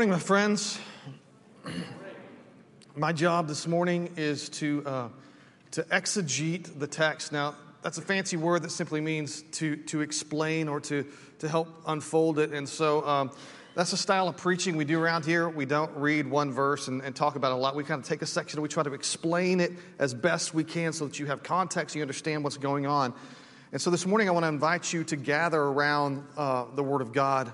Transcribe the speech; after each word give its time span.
Morning, 0.00 0.12
my 0.12 0.18
friends. 0.18 0.80
My 2.96 3.12
job 3.12 3.48
this 3.48 3.66
morning 3.66 4.08
is 4.16 4.48
to, 4.48 4.82
uh, 4.86 5.08
to 5.72 5.82
exegete 5.82 6.78
the 6.78 6.86
text. 6.86 7.32
Now, 7.32 7.54
that's 7.82 7.98
a 7.98 8.00
fancy 8.00 8.38
word 8.38 8.62
that 8.62 8.70
simply 8.70 9.02
means 9.02 9.42
to, 9.42 9.76
to 9.76 10.00
explain 10.00 10.68
or 10.68 10.80
to, 10.80 11.04
to 11.40 11.48
help 11.50 11.68
unfold 11.86 12.38
it. 12.38 12.52
And 12.52 12.66
so 12.66 13.06
um, 13.06 13.30
that's 13.74 13.92
a 13.92 13.96
style 13.98 14.26
of 14.26 14.38
preaching 14.38 14.78
we 14.78 14.86
do 14.86 14.98
around 14.98 15.26
here. 15.26 15.50
We 15.50 15.66
don't 15.66 15.94
read 15.94 16.26
one 16.26 16.50
verse 16.50 16.88
and, 16.88 17.02
and 17.02 17.14
talk 17.14 17.36
about 17.36 17.52
a 17.52 17.56
lot. 17.56 17.76
We 17.76 17.84
kind 17.84 18.00
of 18.00 18.08
take 18.08 18.22
a 18.22 18.26
section 18.26 18.56
and 18.56 18.62
we 18.62 18.70
try 18.70 18.82
to 18.82 18.94
explain 18.94 19.60
it 19.60 19.72
as 19.98 20.14
best 20.14 20.54
we 20.54 20.64
can 20.64 20.94
so 20.94 21.08
that 21.08 21.18
you 21.18 21.26
have 21.26 21.42
context, 21.42 21.94
you 21.94 22.00
understand 22.00 22.42
what's 22.42 22.56
going 22.56 22.86
on. 22.86 23.12
And 23.70 23.82
so 23.82 23.90
this 23.90 24.06
morning, 24.06 24.30
I 24.30 24.32
want 24.32 24.44
to 24.44 24.48
invite 24.48 24.94
you 24.94 25.04
to 25.04 25.16
gather 25.16 25.60
around 25.60 26.26
uh, 26.38 26.64
the 26.74 26.82
Word 26.82 27.02
of 27.02 27.12
God. 27.12 27.52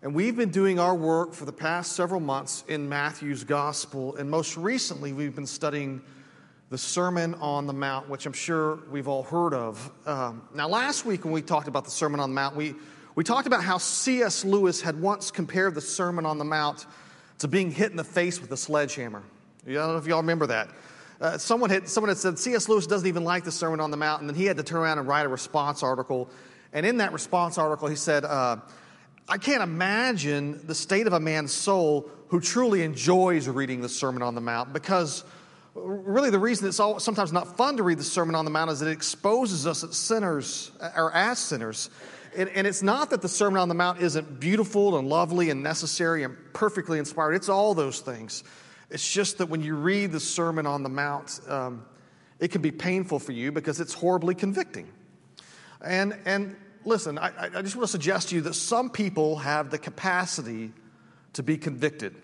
And 0.00 0.14
we've 0.14 0.36
been 0.36 0.50
doing 0.50 0.78
our 0.78 0.94
work 0.94 1.32
for 1.32 1.44
the 1.44 1.52
past 1.52 1.96
several 1.96 2.20
months 2.20 2.62
in 2.68 2.88
Matthew's 2.88 3.42
Gospel. 3.42 4.14
And 4.14 4.30
most 4.30 4.56
recently, 4.56 5.12
we've 5.12 5.34
been 5.34 5.44
studying 5.44 6.02
the 6.70 6.78
Sermon 6.78 7.34
on 7.34 7.66
the 7.66 7.72
Mount, 7.72 8.08
which 8.08 8.24
I'm 8.24 8.32
sure 8.32 8.78
we've 8.92 9.08
all 9.08 9.24
heard 9.24 9.54
of. 9.54 9.90
Um, 10.06 10.46
now, 10.54 10.68
last 10.68 11.04
week, 11.04 11.24
when 11.24 11.32
we 11.32 11.42
talked 11.42 11.66
about 11.66 11.84
the 11.84 11.90
Sermon 11.90 12.20
on 12.20 12.30
the 12.30 12.34
Mount, 12.34 12.54
we, 12.54 12.76
we 13.16 13.24
talked 13.24 13.48
about 13.48 13.64
how 13.64 13.78
C.S. 13.78 14.44
Lewis 14.44 14.80
had 14.80 15.00
once 15.00 15.32
compared 15.32 15.74
the 15.74 15.80
Sermon 15.80 16.24
on 16.24 16.38
the 16.38 16.44
Mount 16.44 16.86
to 17.38 17.48
being 17.48 17.72
hit 17.72 17.90
in 17.90 17.96
the 17.96 18.04
face 18.04 18.40
with 18.40 18.52
a 18.52 18.56
sledgehammer. 18.56 19.24
I 19.66 19.72
don't 19.72 19.88
know 19.88 19.96
if 19.96 20.06
y'all 20.06 20.18
remember 20.18 20.46
that. 20.46 20.68
Uh, 21.20 21.38
someone, 21.38 21.70
had, 21.70 21.88
someone 21.88 22.08
had 22.08 22.18
said 22.18 22.38
C.S. 22.38 22.68
Lewis 22.68 22.86
doesn't 22.86 23.08
even 23.08 23.24
like 23.24 23.42
the 23.42 23.50
Sermon 23.50 23.80
on 23.80 23.90
the 23.90 23.96
Mount, 23.96 24.20
and 24.20 24.30
then 24.30 24.36
he 24.36 24.44
had 24.44 24.58
to 24.58 24.62
turn 24.62 24.78
around 24.78 24.98
and 24.98 25.08
write 25.08 25.26
a 25.26 25.28
response 25.28 25.82
article. 25.82 26.30
And 26.72 26.86
in 26.86 26.98
that 26.98 27.12
response 27.12 27.58
article, 27.58 27.88
he 27.88 27.96
said, 27.96 28.24
uh, 28.24 28.58
I 29.30 29.36
can't 29.36 29.62
imagine 29.62 30.66
the 30.66 30.74
state 30.74 31.06
of 31.06 31.12
a 31.12 31.20
man's 31.20 31.52
soul 31.52 32.08
who 32.28 32.40
truly 32.40 32.82
enjoys 32.82 33.46
reading 33.46 33.82
the 33.82 33.88
Sermon 33.88 34.22
on 34.22 34.34
the 34.34 34.40
Mount 34.40 34.72
because 34.72 35.22
really 35.74 36.30
the 36.30 36.38
reason 36.38 36.66
it's 36.66 36.76
sometimes 36.76 37.30
not 37.30 37.56
fun 37.56 37.76
to 37.76 37.82
read 37.82 37.98
the 37.98 38.04
Sermon 38.04 38.34
on 38.34 38.46
the 38.46 38.50
Mount 38.50 38.70
is 38.70 38.80
that 38.80 38.88
it 38.88 38.92
exposes 38.92 39.66
us 39.66 39.84
as 39.84 39.96
sinners 39.96 40.70
or 40.96 41.12
as 41.14 41.38
sinners. 41.38 41.90
And, 42.36 42.48
and, 42.50 42.66
it's 42.66 42.82
not 42.82 43.10
that 43.10 43.22
the 43.22 43.28
Sermon 43.28 43.60
on 43.60 43.68
the 43.68 43.74
Mount 43.74 44.00
isn't 44.00 44.40
beautiful 44.40 44.98
and 44.98 45.08
lovely 45.08 45.50
and 45.50 45.62
necessary 45.62 46.24
and 46.24 46.36
perfectly 46.52 46.98
inspired, 46.98 47.34
it's 47.34 47.48
all 47.48 47.74
those 47.74 48.00
things. 48.00 48.44
It's 48.90 49.12
just 49.12 49.38
that 49.38 49.46
when 49.46 49.62
you 49.62 49.74
read 49.76 50.12
the 50.12 50.20
Sermon 50.20 50.66
on 50.66 50.82
the 50.82 50.88
Mount, 50.88 51.40
um, 51.48 51.84
it 52.38 52.48
can 52.48 52.62
be 52.62 52.70
painful 52.70 53.18
for 53.18 53.32
you 53.32 53.52
because 53.52 53.80
it's 53.80 53.92
horribly 53.92 54.34
convicting. 54.34 54.88
And, 55.84 56.16
and 56.24 56.56
listen, 56.88 57.18
I, 57.18 57.32
I 57.38 57.62
just 57.62 57.76
want 57.76 57.86
to 57.86 57.92
suggest 57.92 58.30
to 58.30 58.36
you 58.36 58.40
that 58.42 58.54
some 58.54 58.90
people 58.90 59.36
have 59.36 59.70
the 59.70 59.78
capacity 59.78 60.72
to 61.34 61.42
be 61.42 61.56
convicted 61.56 62.14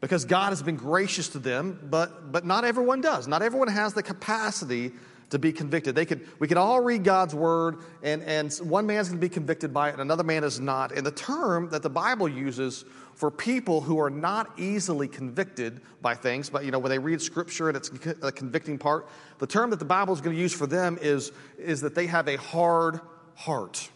because 0.00 0.24
God 0.24 0.50
has 0.50 0.62
been 0.62 0.76
gracious 0.76 1.30
to 1.30 1.38
them, 1.38 1.88
but, 1.90 2.30
but 2.30 2.44
not 2.44 2.64
everyone 2.64 3.00
does. 3.00 3.26
Not 3.26 3.42
everyone 3.42 3.68
has 3.68 3.94
the 3.94 4.02
capacity 4.02 4.92
to 5.30 5.38
be 5.38 5.52
convicted. 5.52 5.94
They 5.94 6.06
could, 6.06 6.26
we 6.38 6.48
could 6.48 6.56
all 6.56 6.80
read 6.80 7.04
God's 7.04 7.34
word, 7.34 7.78
and, 8.02 8.22
and 8.22 8.52
one 8.62 8.86
man's 8.86 9.08
going 9.08 9.20
to 9.20 9.26
be 9.26 9.32
convicted 9.32 9.74
by 9.74 9.88
it, 9.88 9.92
and 9.92 10.00
another 10.00 10.24
man 10.24 10.44
is 10.44 10.58
not. 10.58 10.92
And 10.92 11.04
the 11.04 11.10
term 11.10 11.68
that 11.70 11.82
the 11.82 11.90
Bible 11.90 12.28
uses 12.28 12.84
for 13.14 13.30
people 13.30 13.80
who 13.80 13.98
are 14.00 14.08
not 14.08 14.58
easily 14.58 15.08
convicted 15.08 15.80
by 16.00 16.14
things, 16.14 16.48
but 16.48 16.64
you 16.64 16.70
know, 16.70 16.78
when 16.78 16.90
they 16.90 16.98
read 16.98 17.20
scripture 17.20 17.68
and 17.68 17.76
it's 17.76 17.90
a 18.22 18.32
convicting 18.32 18.78
part, 18.78 19.08
the 19.38 19.46
term 19.46 19.70
that 19.70 19.80
the 19.80 19.84
Bible 19.84 20.14
is 20.14 20.20
going 20.20 20.34
to 20.34 20.40
use 20.40 20.54
for 20.54 20.66
them 20.66 20.98
is, 21.02 21.32
is 21.58 21.80
that 21.80 21.94
they 21.94 22.06
have 22.06 22.28
a 22.28 22.36
hard 22.36 23.00
heart. 23.38 23.88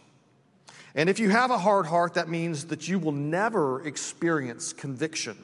And 0.95 1.09
if 1.09 1.19
you 1.19 1.29
have 1.29 1.51
a 1.51 1.57
hard 1.57 1.85
heart, 1.85 2.13
that 2.13 2.29
means 2.29 2.67
that 2.67 2.87
you 2.87 2.97
will 2.97 3.11
never 3.11 3.85
experience 3.85 4.71
conviction. 4.71 5.37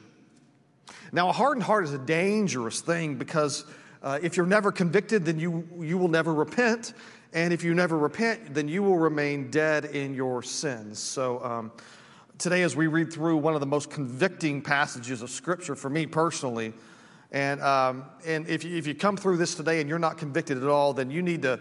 Now, 1.12 1.28
a 1.28 1.32
hardened 1.32 1.64
heart 1.64 1.84
is 1.84 1.92
a 1.92 1.98
dangerous 1.98 2.80
thing 2.80 3.16
because 3.16 3.64
uh, 4.02 4.18
if 4.22 4.38
you're 4.38 4.46
never 4.46 4.72
convicted, 4.72 5.26
then 5.26 5.38
you, 5.38 5.68
you 5.78 5.98
will 5.98 6.08
never 6.08 6.32
repent. 6.32 6.94
And 7.34 7.52
if 7.52 7.62
you 7.62 7.74
never 7.74 7.98
repent, 7.98 8.54
then 8.54 8.68
you 8.68 8.82
will 8.82 8.96
remain 8.96 9.50
dead 9.50 9.84
in 9.84 10.14
your 10.14 10.42
sins. 10.42 10.98
So, 10.98 11.44
um, 11.44 11.72
today, 12.38 12.62
as 12.62 12.74
we 12.74 12.86
read 12.86 13.12
through 13.12 13.36
one 13.36 13.52
of 13.52 13.60
the 13.60 13.66
most 13.66 13.90
convicting 13.90 14.62
passages 14.62 15.20
of 15.20 15.28
Scripture 15.28 15.74
for 15.74 15.90
me 15.90 16.06
personally, 16.06 16.72
and, 17.32 17.60
um, 17.60 18.06
and 18.24 18.48
if, 18.48 18.64
you, 18.64 18.76
if 18.76 18.86
you 18.86 18.94
come 18.94 19.16
through 19.16 19.36
this 19.36 19.54
today 19.54 19.80
and 19.80 19.88
you're 19.90 19.98
not 19.98 20.16
convicted 20.16 20.56
at 20.56 20.68
all, 20.68 20.94
then 20.94 21.10
you 21.10 21.20
need 21.20 21.42
to, 21.42 21.60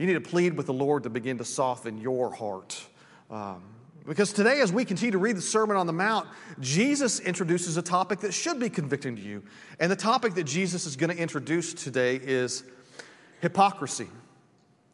you 0.00 0.06
need 0.06 0.14
to 0.14 0.20
plead 0.22 0.56
with 0.56 0.64
the 0.64 0.72
Lord 0.72 1.02
to 1.02 1.10
begin 1.10 1.36
to 1.38 1.44
soften 1.44 1.98
your 1.98 2.32
heart. 2.32 2.82
Um, 3.30 3.62
because 4.06 4.32
today, 4.32 4.62
as 4.62 4.72
we 4.72 4.86
continue 4.86 5.12
to 5.12 5.18
read 5.18 5.36
the 5.36 5.42
Sermon 5.42 5.76
on 5.76 5.86
the 5.86 5.92
Mount, 5.92 6.26
Jesus 6.58 7.20
introduces 7.20 7.76
a 7.76 7.82
topic 7.82 8.20
that 8.20 8.32
should 8.32 8.58
be 8.58 8.70
convicting 8.70 9.14
to 9.16 9.20
you. 9.20 9.42
And 9.78 9.92
the 9.92 9.96
topic 9.96 10.32
that 10.36 10.44
Jesus 10.44 10.86
is 10.86 10.96
going 10.96 11.14
to 11.14 11.22
introduce 11.22 11.74
today 11.74 12.16
is 12.16 12.64
hypocrisy, 13.42 14.08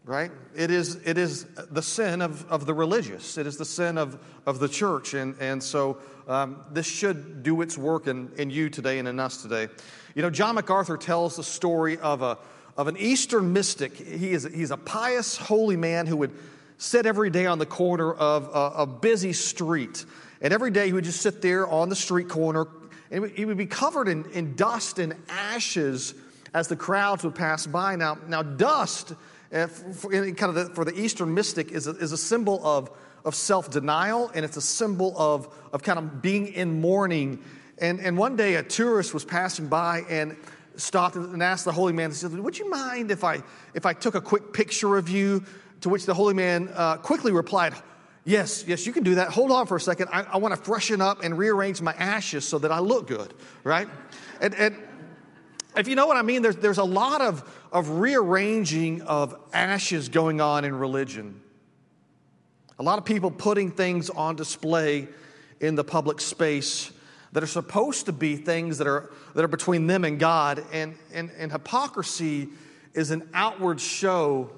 right? 0.05 0.33
It 0.56 0.72
is, 0.72 0.97
it 1.05 1.19
is 1.19 1.44
the 1.71 1.83
sin 1.83 2.21
of, 2.21 2.44
of 2.50 2.67
the 2.67 2.75
religious, 2.75 3.38
it 3.38 3.47
is 3.47 3.56
the 3.56 3.65
sin 3.65 3.99
of, 3.99 4.19
of 4.44 4.59
the 4.59 4.69
church. 4.69 5.15
And, 5.15 5.37
and 5.38 5.62
so 5.62 5.99
um, 6.27 6.65
this 6.73 6.87
should 6.87 7.44
do 7.44 7.62
its 7.62 7.78
work 7.78 8.09
in, 8.09 8.33
in 8.38 8.50
you 8.50 8.69
today 8.71 8.99
and 8.99 9.06
in 9.06 9.21
us 9.21 9.41
today. 9.41 9.69
You 10.17 10.23
know, 10.23 10.31
John 10.31 10.56
MacArthur 10.56 10.97
tells 10.97 11.37
the 11.37 11.44
story 11.44 11.97
of, 11.99 12.23
a, 12.23 12.38
of 12.76 12.88
an 12.88 12.97
Eastern 12.97 13.53
mystic. 13.53 13.97
He 13.97 14.32
is, 14.32 14.44
he's 14.44 14.70
a 14.70 14.76
pious, 14.76 15.37
holy 15.37 15.76
man 15.76 16.06
who 16.06 16.16
would 16.19 16.32
sit 16.78 17.06
every 17.06 17.31
day 17.31 17.47
on 17.47 17.59
the 17.59 17.66
corner 17.66 18.12
of 18.12 18.50
a, 18.53 18.82
a 18.82 18.87
busy 18.87 19.32
street. 19.32 20.04
And 20.41 20.53
every 20.53 20.70
day 20.70 20.87
he 20.87 20.92
would 20.92 21.04
just 21.04 21.22
sit 21.22 21.41
there 21.41 21.66
on 21.66 21.88
the 21.88 21.97
street 21.97 22.28
corner 22.28 22.66
and 23.10 23.31
he 23.31 23.44
would 23.44 23.56
be 23.56 23.66
covered 23.66 24.09
in, 24.09 24.25
in 24.32 24.56
dust 24.56 24.98
and 24.98 25.14
ashes 25.28 26.14
as 26.53 26.69
the 26.69 26.76
crowds 26.76 27.25
would 27.25 27.34
pass 27.34 27.66
by. 27.66 27.97
Now, 27.97 28.19
now 28.26 28.42
dust, 28.42 29.14
uh, 29.53 29.66
for, 29.69 30.10
kind 30.10 30.43
of 30.43 30.54
the, 30.54 30.75
for 30.75 30.84
the 30.84 30.98
Eastern 30.98 31.32
mystic, 31.32 31.70
is 31.70 31.87
a, 31.87 31.93
is 31.93 32.12
a 32.12 32.16
symbol 32.16 32.64
of, 32.66 32.91
of 33.25 33.34
self 33.34 33.70
denial 33.70 34.31
and 34.34 34.44
it's 34.44 34.56
a 34.56 34.62
symbol 34.62 35.14
of, 35.16 35.48
of 35.72 35.82
kind 35.82 35.98
of 35.98 36.20
being 36.20 36.48
in 36.48 36.81
mourning. 36.81 37.43
And, 37.78 38.00
and 38.00 38.16
one 38.19 38.37
day 38.37 38.54
a 38.54 38.62
tourist 38.62 39.14
was 39.14 39.25
passing 39.25 39.69
by 39.69 40.03
and 40.08 40.37
stopped 40.76 41.16
and 41.16 41.42
asked 41.42 41.64
the 41.64 41.72
holy 41.72 41.92
man, 41.92 42.12
said, 42.12 42.32
Would 42.32 42.59
you 42.59 42.70
mind 42.70 43.10
if 43.10 43.25
I, 43.25 43.42
if 43.75 43.87
I 43.87 43.92
took 43.92 44.14
a 44.14 44.20
quick 44.20 44.53
picture 44.53 44.97
of 44.97 45.09
you? 45.09 45.44
To 45.82 45.91
which 45.91 46.06
the 46.06 46.14
holy 46.14 46.34
man 46.34 46.70
uh, 46.75 46.97
quickly 46.97 47.32
replied, 47.32 47.75
Yes, 48.25 48.64
yes, 48.66 48.87
you 48.87 48.92
can 48.92 49.04
do 49.04 49.16
that. 49.16 49.28
Hold 49.28 49.53
on 49.53 49.66
for 49.66 49.76
a 49.76 49.81
second. 49.81 50.09
I, 50.12 50.22
I 50.22 50.37
want 50.38 50.53
to 50.53 50.60
freshen 50.60 51.00
up 51.00 51.22
and 51.22 51.38
rearrange 51.38 51.81
my 51.81 51.92
ashes 51.92 52.47
so 52.47 52.59
that 52.59 52.72
I 52.72 52.81
look 52.81 53.06
good, 53.06 53.32
right? 53.62 53.88
And, 54.41 54.54
and 54.54 54.76
if 55.76 55.87
you 55.87 55.94
know 55.94 56.06
what 56.06 56.16
I 56.16 56.22
mean, 56.22 56.42
there's, 56.42 56.56
there's 56.56 56.78
a 56.78 56.84
lot 56.84 57.20
of, 57.20 57.48
of 57.70 57.88
rearranging 58.00 59.03
of 59.03 59.38
ashes 59.53 60.08
going 60.08 60.41
on 60.41 60.64
in 60.64 60.75
religion. 60.75 61.41
A 62.78 62.82
lot 62.82 62.98
of 62.98 63.04
people 63.04 63.31
putting 63.31 63.70
things 63.70 64.10
on 64.10 64.34
display 64.34 65.08
in 65.61 65.75
the 65.75 65.84
public 65.84 66.20
space 66.20 66.90
that 67.32 67.43
are 67.43 67.49
supposed 67.49 68.06
to 68.06 68.12
be 68.12 68.37
things 68.37 68.78
that 68.78 68.87
are, 68.87 69.11
that 69.34 69.44
are 69.44 69.49
between 69.49 69.87
them 69.87 70.05
and 70.05 70.19
God. 70.19 70.64
And, 70.73 70.96
and, 71.12 71.31
and 71.37 71.52
hypocrisy 71.52 72.49
is 72.94 73.11
an 73.11 73.28
outward 73.34 73.81
show 73.81 74.50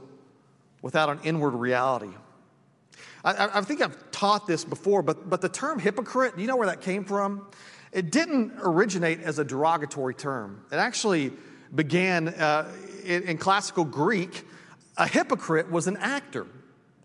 without 0.83 1.09
an 1.09 1.21
inward 1.25 1.51
reality. 1.51 2.11
I, 3.25 3.59
I, 3.59 3.61
think 3.63 3.83
I've 3.83 4.11
taught 4.13 4.47
this 4.47 4.65
before, 4.65 5.03
but, 5.03 5.29
but 5.29 5.41
the 5.41 5.49
term 5.49 5.79
hypocrite, 5.79 6.37
do 6.37 6.43
you 6.43 6.47
know 6.47 6.57
where 6.57 6.69
that 6.69 6.83
came 6.83 7.05
from? 7.05 7.49
It 7.93 8.13
didn't 8.13 8.53
originate 8.61 9.21
as 9.21 9.39
a 9.39 9.45
derogatory 9.45 10.15
term. 10.15 10.65
It 10.71 10.77
actually 10.77 11.33
began 11.75 12.29
uh, 12.29 12.71
in, 13.05 13.25
in 13.25 13.39
classical 13.39 13.85
Greek. 13.85 14.47
A 14.97 15.07
hypocrite 15.07 15.71
was 15.71 15.87
an 15.87 15.97
actor, 15.97 16.47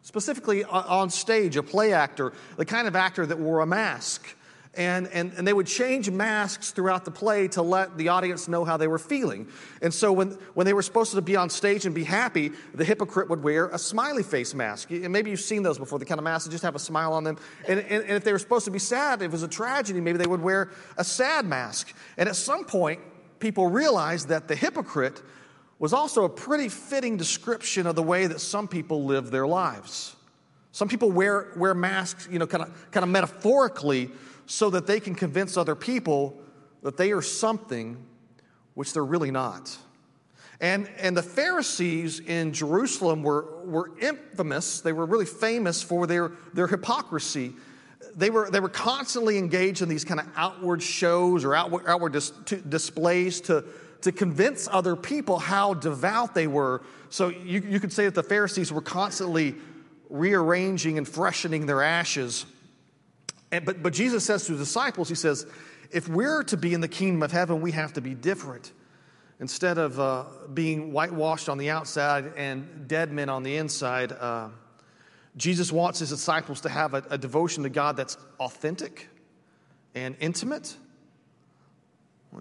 specifically 0.03 0.63
on 0.63 1.09
stage, 1.09 1.57
a 1.57 1.63
play 1.63 1.93
actor, 1.93 2.33
the 2.57 2.65
kind 2.65 2.87
of 2.87 2.95
actor 2.95 3.25
that 3.25 3.39
wore 3.39 3.61
a 3.61 3.65
mask 3.65 4.35
and, 4.75 5.07
and, 5.09 5.33
and 5.33 5.47
they 5.47 5.53
would 5.53 5.67
change 5.67 6.09
masks 6.09 6.71
throughout 6.71 7.05
the 7.05 7.11
play 7.11 7.47
to 7.49 7.61
let 7.61 7.95
the 7.95 8.09
audience 8.09 8.47
know 8.47 8.65
how 8.65 8.75
they 8.75 8.87
were 8.87 8.97
feeling. 8.97 9.47
And 9.83 9.93
so 9.93 10.11
when, 10.11 10.31
when 10.55 10.65
they 10.65 10.73
were 10.73 10.81
supposed 10.81 11.13
to 11.13 11.21
be 11.21 11.35
on 11.35 11.51
stage 11.51 11.85
and 11.85 11.93
be 11.93 12.03
happy, 12.03 12.51
the 12.73 12.83
hypocrite 12.83 13.29
would 13.29 13.43
wear 13.43 13.67
a 13.67 13.77
smiley 13.77 14.23
face 14.23 14.55
mask. 14.55 14.89
And 14.89 15.09
maybe 15.13 15.29
you've 15.29 15.41
seen 15.41 15.61
those 15.61 15.77
before, 15.77 15.99
the 15.99 16.05
kind 16.05 16.17
of 16.17 16.23
masks 16.23 16.45
that 16.45 16.51
just 16.51 16.63
have 16.63 16.75
a 16.75 16.79
smile 16.79 17.13
on 17.13 17.23
them. 17.23 17.37
And, 17.67 17.81
and, 17.81 18.03
and 18.03 18.11
if 18.11 18.23
they 18.23 18.31
were 18.31 18.39
supposed 18.39 18.65
to 18.65 18.71
be 18.71 18.79
sad, 18.79 19.21
if 19.21 19.27
it 19.27 19.31
was 19.31 19.43
a 19.43 19.47
tragedy, 19.47 20.01
maybe 20.01 20.17
they 20.17 20.27
would 20.27 20.41
wear 20.41 20.71
a 20.97 21.03
sad 21.03 21.45
mask. 21.45 21.93
And 22.17 22.27
at 22.27 22.35
some 22.35 22.65
point, 22.65 22.99
people 23.39 23.67
realized 23.67 24.29
that 24.29 24.47
the 24.47 24.55
hypocrite 24.55 25.21
was 25.77 25.93
also 25.93 26.23
a 26.23 26.29
pretty 26.29 26.69
fitting 26.69 27.15
description 27.15 27.85
of 27.85 27.95
the 27.95 28.03
way 28.03 28.25
that 28.25 28.39
some 28.39 28.67
people 28.67 29.03
live 29.03 29.29
their 29.29 29.45
lives. 29.45 30.15
Some 30.71 30.87
people 30.87 31.11
wear, 31.11 31.51
wear 31.55 31.75
masks, 31.75 32.27
you 32.31 32.39
know, 32.39 32.47
kind 32.47 32.63
of, 32.63 32.91
kind 32.91 33.03
of 33.03 33.09
metaphorically 33.09 34.09
so 34.45 34.69
that 34.69 34.87
they 34.87 34.99
can 34.99 35.15
convince 35.15 35.57
other 35.57 35.75
people 35.75 36.37
that 36.81 36.97
they 36.97 37.11
are 37.11 37.21
something 37.21 37.97
which 38.73 38.93
they're 38.93 39.05
really 39.05 39.31
not. 39.31 39.77
And, 40.59 40.89
and 40.97 41.15
the 41.17 41.23
Pharisees 41.23 42.19
in 42.21 42.53
Jerusalem 42.53 43.23
were, 43.23 43.63
were 43.65 43.91
infamous, 43.99 44.81
they 44.81 44.93
were 44.93 45.05
really 45.05 45.25
famous 45.25 45.81
for 45.81 46.07
their, 46.07 46.31
their 46.53 46.67
hypocrisy. 46.67 47.53
they 48.15 48.29
were, 48.29 48.49
they 48.49 48.59
were 48.59 48.69
constantly 48.69 49.37
engaged 49.37 49.81
in 49.81 49.89
these 49.89 50.05
kind 50.05 50.19
of 50.19 50.27
outward 50.35 50.81
shows 50.81 51.43
or 51.43 51.55
outward, 51.55 51.83
outward 51.87 52.13
dis, 52.13 52.31
to, 52.45 52.57
displays 52.57 53.41
to, 53.41 53.65
to 54.01 54.11
convince 54.11 54.67
other 54.71 54.95
people 54.95 55.39
how 55.39 55.73
devout 55.73 56.33
they 56.33 56.47
were. 56.47 56.81
So 57.09 57.29
you, 57.29 57.61
you 57.61 57.79
could 57.79 57.91
say 57.91 58.05
that 58.05 58.15
the 58.15 58.23
Pharisees 58.23 58.71
were 58.71 58.81
constantly 58.81 59.55
rearranging 60.09 60.97
and 60.97 61.07
freshening 61.07 61.65
their 61.65 61.81
ashes. 61.81 62.45
And, 63.53 63.65
but, 63.65 63.83
but 63.83 63.93
Jesus 63.93 64.25
says 64.25 64.47
to 64.47 64.53
the 64.53 64.57
disciples, 64.57 65.07
He 65.07 65.15
says, 65.15 65.45
if 65.91 66.09
we're 66.09 66.41
to 66.45 66.57
be 66.57 66.73
in 66.73 66.81
the 66.81 66.87
kingdom 66.87 67.21
of 67.21 67.31
heaven, 67.31 67.61
we 67.61 67.71
have 67.71 67.93
to 67.93 68.01
be 68.01 68.15
different. 68.15 68.71
Instead 69.39 69.77
of 69.77 69.99
uh, 69.99 70.23
being 70.55 70.91
whitewashed 70.91 71.49
on 71.49 71.59
the 71.59 71.69
outside 71.69 72.33
and 72.35 72.87
dead 72.87 73.11
men 73.11 73.29
on 73.29 73.43
the 73.43 73.57
inside, 73.57 74.11
uh, 74.11 74.49
Jesus 75.37 75.71
wants 75.71 75.99
his 75.99 76.09
disciples 76.09 76.61
to 76.61 76.69
have 76.69 76.95
a, 76.95 77.03
a 77.11 77.17
devotion 77.17 77.61
to 77.61 77.69
God 77.69 77.95
that's 77.95 78.17
authentic 78.39 79.07
and 79.93 80.15
intimate. 80.19 80.75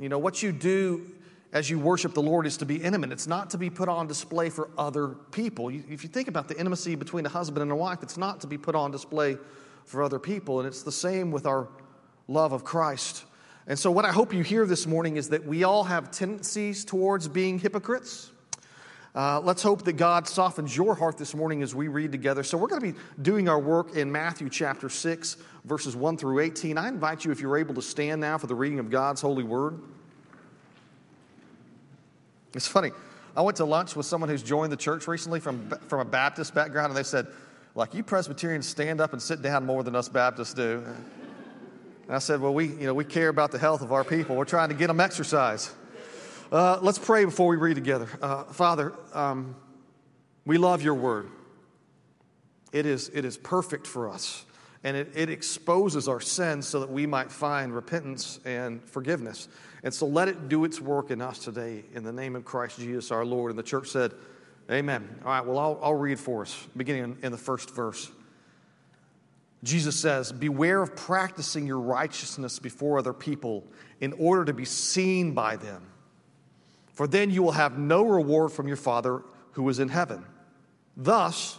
You 0.01 0.09
know, 0.09 0.19
what 0.19 0.43
you 0.43 0.51
do 0.51 1.11
as 1.53 1.69
you 1.69 1.79
worship 1.79 2.15
the 2.15 2.23
Lord 2.23 2.47
is 2.47 2.57
to 2.57 2.65
be 2.65 2.77
intimate. 2.77 3.13
It's 3.13 3.27
not 3.27 3.51
to 3.51 3.59
be 3.59 3.69
put 3.69 3.91
on 3.91 4.07
display 4.07 4.49
for 4.49 4.71
other 4.79 5.09
people. 5.09 5.69
If 5.69 6.03
you 6.05 6.09
think 6.09 6.29
about 6.29 6.49
the 6.49 6.57
intimacy 6.57 6.95
between 6.95 7.27
a 7.27 7.29
husband 7.29 7.61
and 7.61 7.71
a 7.71 7.77
wife, 7.77 8.03
it's 8.03 8.17
not 8.17 8.41
to 8.41 8.47
be 8.47 8.57
put 8.57 8.75
on 8.75 8.91
display 8.91 9.37
for 9.85 10.03
other 10.03 10.19
people. 10.19 10.59
And 10.59 10.67
it's 10.67 10.83
the 10.83 10.93
same 10.93 11.31
with 11.31 11.47
our 11.47 11.69
love 12.29 12.53
of 12.53 12.65
Christ. 12.65 13.25
And 13.67 13.79
so, 13.79 13.91
what 13.91 14.05
I 14.05 14.11
hope 14.11 14.35
you 14.35 14.43
hear 14.43 14.67
this 14.67 14.87
morning 14.87 15.17
is 15.17 15.29
that 15.29 15.47
we 15.47 15.63
all 15.63 15.85
have 15.85 16.11
tendencies 16.11 16.85
towards 16.85 17.29
being 17.29 17.59
hypocrites. 17.59 18.31
Uh, 19.15 19.41
let's 19.41 19.63
hope 19.63 19.85
that 19.85 19.93
God 19.93 20.27
softens 20.27 20.75
your 20.77 20.95
heart 20.95 21.19
this 21.19 21.35
morning 21.35 21.63
as 21.63 21.75
we 21.75 21.87
read 21.87 22.11
together. 22.11 22.43
So, 22.43 22.59
we're 22.59 22.67
going 22.67 22.81
to 22.81 22.93
be 22.93 22.99
doing 23.21 23.49
our 23.49 23.61
work 23.61 23.95
in 23.95 24.11
Matthew 24.11 24.49
chapter 24.49 24.89
6, 24.89 25.37
verses 25.65 25.95
1 25.95 26.17
through 26.17 26.41
18. 26.41 26.77
I 26.77 26.89
invite 26.89 27.25
you, 27.25 27.31
if 27.31 27.41
you're 27.41 27.57
able 27.57 27.75
to 27.75 27.83
stand 27.83 28.21
now 28.21 28.37
for 28.37 28.49
the 28.49 28.55
reading 28.55 28.81
of 28.81 28.91
God's 28.91 29.21
holy 29.21 29.45
word. 29.45 29.79
It's 32.55 32.67
funny. 32.67 32.91
I 33.37 33.43
went 33.43 33.57
to 33.59 33.65
lunch 33.65 33.97
with 33.97 34.07
someone 34.07 34.29
who's 34.29 34.43
joined 34.43 34.73
the 34.73 34.77
church 34.77 35.07
recently 35.07 35.41
from, 35.41 35.71
from 35.89 36.01
a 36.01 36.05
Baptist 36.05 36.55
background, 36.55 36.89
and 36.91 36.97
they 36.97 37.03
said, 37.03 37.29
like, 37.75 37.95
you 37.95 38.03
Presbyterians 38.03 38.69
stand 38.69 39.01
up 39.01 39.13
and 39.13 39.23
sit 39.23 39.43
down 39.43 39.65
more 39.65 39.83
than 39.83 39.97
us 39.97 40.09
Baptists 40.09 40.55
do. 40.55 40.85
And 42.07 42.17
I 42.17 42.19
said, 42.19 42.41
well, 42.41 42.53
we, 42.53 42.67
you 42.67 42.87
know, 42.87 42.95
we 42.95 43.05
care 43.05 43.29
about 43.29 43.51
the 43.51 43.59
health 43.59 43.81
of 43.81 43.93
our 43.93 44.05
people. 44.05 44.37
We're 44.37 44.45
trying 44.45 44.69
to 44.69 44.75
get 44.75 44.89
them 44.89 45.01
exercise. 45.01 45.73
Uh, 46.51 46.79
let's 46.83 46.99
pray 46.99 47.25
before 47.25 47.49
we 47.49 47.57
read 47.57 47.75
together. 47.75 48.09
Uh, 48.21 48.45
Father, 48.45 48.93
um, 49.15 49.57
we 50.45 50.59
love 50.59 50.83
your 50.83 50.95
word. 50.95 51.31
It 52.73 52.85
is, 52.85 53.11
it 53.15 53.25
is 53.25 53.39
perfect 53.39 53.87
for 53.87 54.09
us, 54.09 54.45
and 54.83 54.97
it, 54.97 55.13
it 55.15 55.31
exposes 55.31 56.09
our 56.09 56.21
sins 56.21 56.67
so 56.67 56.81
that 56.81 56.91
we 56.91 57.07
might 57.07 57.31
find 57.31 57.75
repentance 57.75 58.41
and 58.45 58.83
forgiveness. 58.85 59.49
And 59.83 59.93
so 59.95 60.07
let 60.07 60.29
it 60.29 60.49
do 60.49 60.65
its 60.65 60.81
work 60.81 61.11
in 61.11 61.23
us 61.23 61.39
today 61.39 61.85
in 61.95 62.03
the 62.03 62.13
name 62.13 62.37
of 62.37 62.45
Christ 62.45 62.79
Jesus 62.79 63.11
our 63.11 63.25
Lord. 63.25 63.51
And 63.51 63.59
the 63.59 63.63
church 63.63 63.89
said, 63.89 64.13
Amen. 64.71 65.21
All 65.25 65.31
right, 65.31 65.45
well, 65.45 65.59
I'll, 65.59 65.79
I'll 65.83 65.95
read 65.95 66.19
for 66.19 66.43
us, 66.43 66.67
beginning 66.77 67.05
in, 67.05 67.19
in 67.23 67.33
the 67.33 67.39
first 67.39 67.75
verse. 67.75 68.11
Jesus 69.63 69.99
says, 69.99 70.33
Beware 70.33 70.83
of 70.83 70.97
practicing 70.97 71.67
your 71.67 71.81
righteousness 71.81 72.59
before 72.59 72.99
other 72.99 73.13
people 73.13 73.65
in 74.01 74.13
order 74.15 74.45
to 74.45 74.53
be 74.53 74.65
seen 74.65 75.33
by 75.33 75.57
them 75.57 75.87
for 76.93 77.07
then 77.07 77.31
you 77.31 77.43
will 77.43 77.53
have 77.53 77.79
no 77.79 78.05
reward 78.05 78.53
from 78.53 78.69
your 78.69 78.77
Father 78.77 79.23
who 79.53 79.69
is 79.69 79.79
in 79.79 79.89
heaven. 79.89 80.25
Thus, 80.97 81.59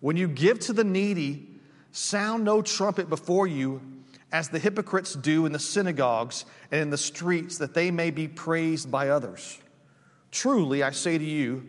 when 0.00 0.16
you 0.16 0.28
give 0.28 0.60
to 0.60 0.72
the 0.72 0.84
needy, 0.84 1.48
sound 1.90 2.44
no 2.44 2.62
trumpet 2.62 3.08
before 3.08 3.46
you, 3.46 3.80
as 4.30 4.48
the 4.48 4.58
hypocrites 4.58 5.14
do 5.14 5.44
in 5.44 5.52
the 5.52 5.58
synagogues 5.58 6.46
and 6.70 6.80
in 6.80 6.90
the 6.90 6.96
streets, 6.96 7.58
that 7.58 7.74
they 7.74 7.90
may 7.90 8.10
be 8.10 8.28
praised 8.28 8.90
by 8.90 9.10
others. 9.10 9.58
Truly, 10.30 10.82
I 10.82 10.90
say 10.90 11.18
to 11.18 11.24
you, 11.24 11.68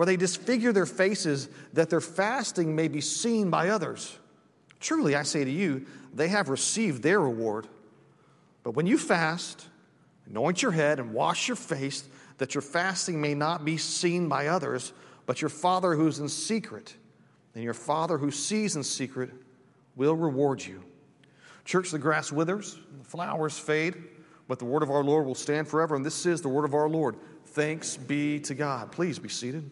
for 0.00 0.06
they 0.06 0.16
disfigure 0.16 0.72
their 0.72 0.86
faces 0.86 1.50
that 1.74 1.90
their 1.90 2.00
fasting 2.00 2.74
may 2.74 2.88
be 2.88 3.02
seen 3.02 3.50
by 3.50 3.68
others. 3.68 4.16
Truly, 4.80 5.14
I 5.14 5.24
say 5.24 5.44
to 5.44 5.50
you, 5.50 5.84
they 6.14 6.28
have 6.28 6.48
received 6.48 7.02
their 7.02 7.20
reward. 7.20 7.68
But 8.62 8.70
when 8.70 8.86
you 8.86 8.96
fast, 8.96 9.66
Anoint 10.30 10.62
your 10.62 10.70
head 10.70 11.00
and 11.00 11.12
wash 11.12 11.48
your 11.48 11.56
face, 11.56 12.08
that 12.38 12.54
your 12.54 12.62
fasting 12.62 13.20
may 13.20 13.34
not 13.34 13.64
be 13.64 13.76
seen 13.76 14.28
by 14.28 14.46
others, 14.46 14.92
but 15.26 15.42
your 15.42 15.48
Father 15.48 15.94
who's 15.94 16.20
in 16.20 16.28
secret. 16.28 16.94
And 17.54 17.64
your 17.64 17.74
Father 17.74 18.16
who 18.16 18.30
sees 18.30 18.76
in 18.76 18.84
secret 18.84 19.30
will 19.96 20.14
reward 20.14 20.64
you. 20.64 20.84
Church, 21.64 21.90
the 21.90 21.98
grass 21.98 22.30
withers, 22.30 22.78
the 22.98 23.04
flowers 23.04 23.58
fade, 23.58 23.96
but 24.46 24.60
the 24.60 24.64
word 24.64 24.84
of 24.84 24.90
our 24.90 25.02
Lord 25.02 25.26
will 25.26 25.34
stand 25.34 25.66
forever. 25.66 25.96
And 25.96 26.06
this 26.06 26.26
is 26.26 26.40
the 26.40 26.48
word 26.48 26.64
of 26.64 26.74
our 26.74 26.88
Lord. 26.88 27.16
Thanks 27.46 27.96
be 27.96 28.38
to 28.40 28.54
God. 28.54 28.92
Please 28.92 29.18
be 29.18 29.28
seated. 29.28 29.68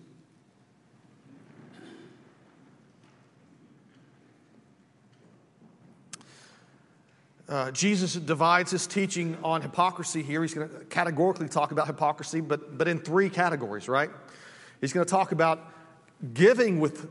Uh, 7.49 7.71
Jesus 7.71 8.15
divides 8.15 8.71
his 8.71 8.87
teaching 8.87 9.39
on 9.43 9.63
hypocrisy 9.63 10.23
here. 10.23 10.43
He's 10.43 10.53
going 10.53 10.69
to 10.69 10.85
categorically 10.87 11.49
talk 11.49 11.71
about 11.71 11.87
hypocrisy, 11.87 12.43
but, 12.43 12.77
but 12.77 12.89
in 12.89 12.99
three 12.99 13.31
categories, 13.31 13.89
right? 13.89 14.11
He's 14.83 14.93
going 14.93 15.07
to 15.07 15.11
talk 15.11 15.33
about 15.33 15.61
giving 16.35 16.79
with 16.79 17.09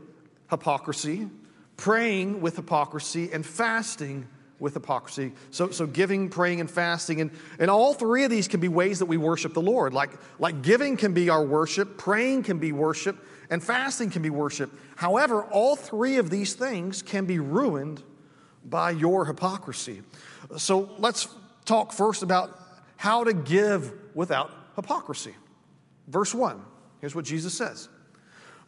hypocrisy, 0.48 1.28
praying 1.76 2.40
with 2.40 2.54
hypocrisy, 2.54 3.32
and 3.32 3.44
fasting 3.44 4.28
with 4.60 4.74
hypocrisy. 4.74 5.32
So, 5.50 5.70
so 5.70 5.86
giving, 5.86 6.28
praying, 6.28 6.60
and 6.60 6.70
fasting. 6.70 7.20
And, 7.20 7.32
and 7.58 7.68
all 7.68 7.92
three 7.92 8.22
of 8.22 8.30
these 8.30 8.46
can 8.46 8.60
be 8.60 8.68
ways 8.68 9.00
that 9.00 9.06
we 9.06 9.16
worship 9.16 9.54
the 9.54 9.62
Lord. 9.62 9.92
Like, 9.92 10.10
like 10.38 10.62
giving 10.62 10.96
can 10.96 11.14
be 11.14 11.30
our 11.30 11.44
worship, 11.44 11.98
praying 11.98 12.44
can 12.44 12.58
be 12.58 12.70
worship, 12.70 13.16
and 13.50 13.62
fasting 13.62 14.10
can 14.10 14.22
be 14.22 14.30
worship. 14.30 14.70
However, 14.94 15.42
all 15.44 15.74
three 15.74 16.16
of 16.16 16.30
these 16.30 16.54
things 16.54 17.02
can 17.02 17.24
be 17.24 17.40
ruined 17.40 18.02
by 18.70 18.90
your 18.90 19.24
hypocrisy. 19.24 20.02
So 20.56 20.90
let's 20.98 21.28
talk 21.64 21.92
first 21.92 22.22
about 22.22 22.58
how 22.96 23.24
to 23.24 23.32
give 23.32 23.92
without 24.14 24.50
hypocrisy. 24.76 25.34
Verse 26.06 26.34
1, 26.34 26.60
here's 27.00 27.14
what 27.14 27.24
Jesus 27.24 27.54
says 27.56 27.88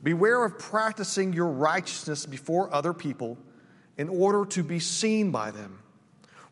Beware 0.02 0.44
of 0.44 0.58
practicing 0.58 1.32
your 1.32 1.48
righteousness 1.48 2.26
before 2.26 2.72
other 2.72 2.92
people 2.92 3.38
in 3.98 4.08
order 4.08 4.46
to 4.46 4.62
be 4.62 4.78
seen 4.78 5.30
by 5.30 5.50
them. 5.50 5.82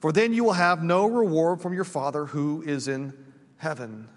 for 0.00 0.12
then 0.12 0.32
you 0.32 0.44
will 0.44 0.52
have 0.52 0.82
no 0.82 1.06
reward 1.06 1.60
from 1.60 1.72
your 1.72 1.84
Father 1.84 2.26
who 2.26 2.62
is 2.62 2.88
in 2.88 3.12
heaven. 3.56 4.08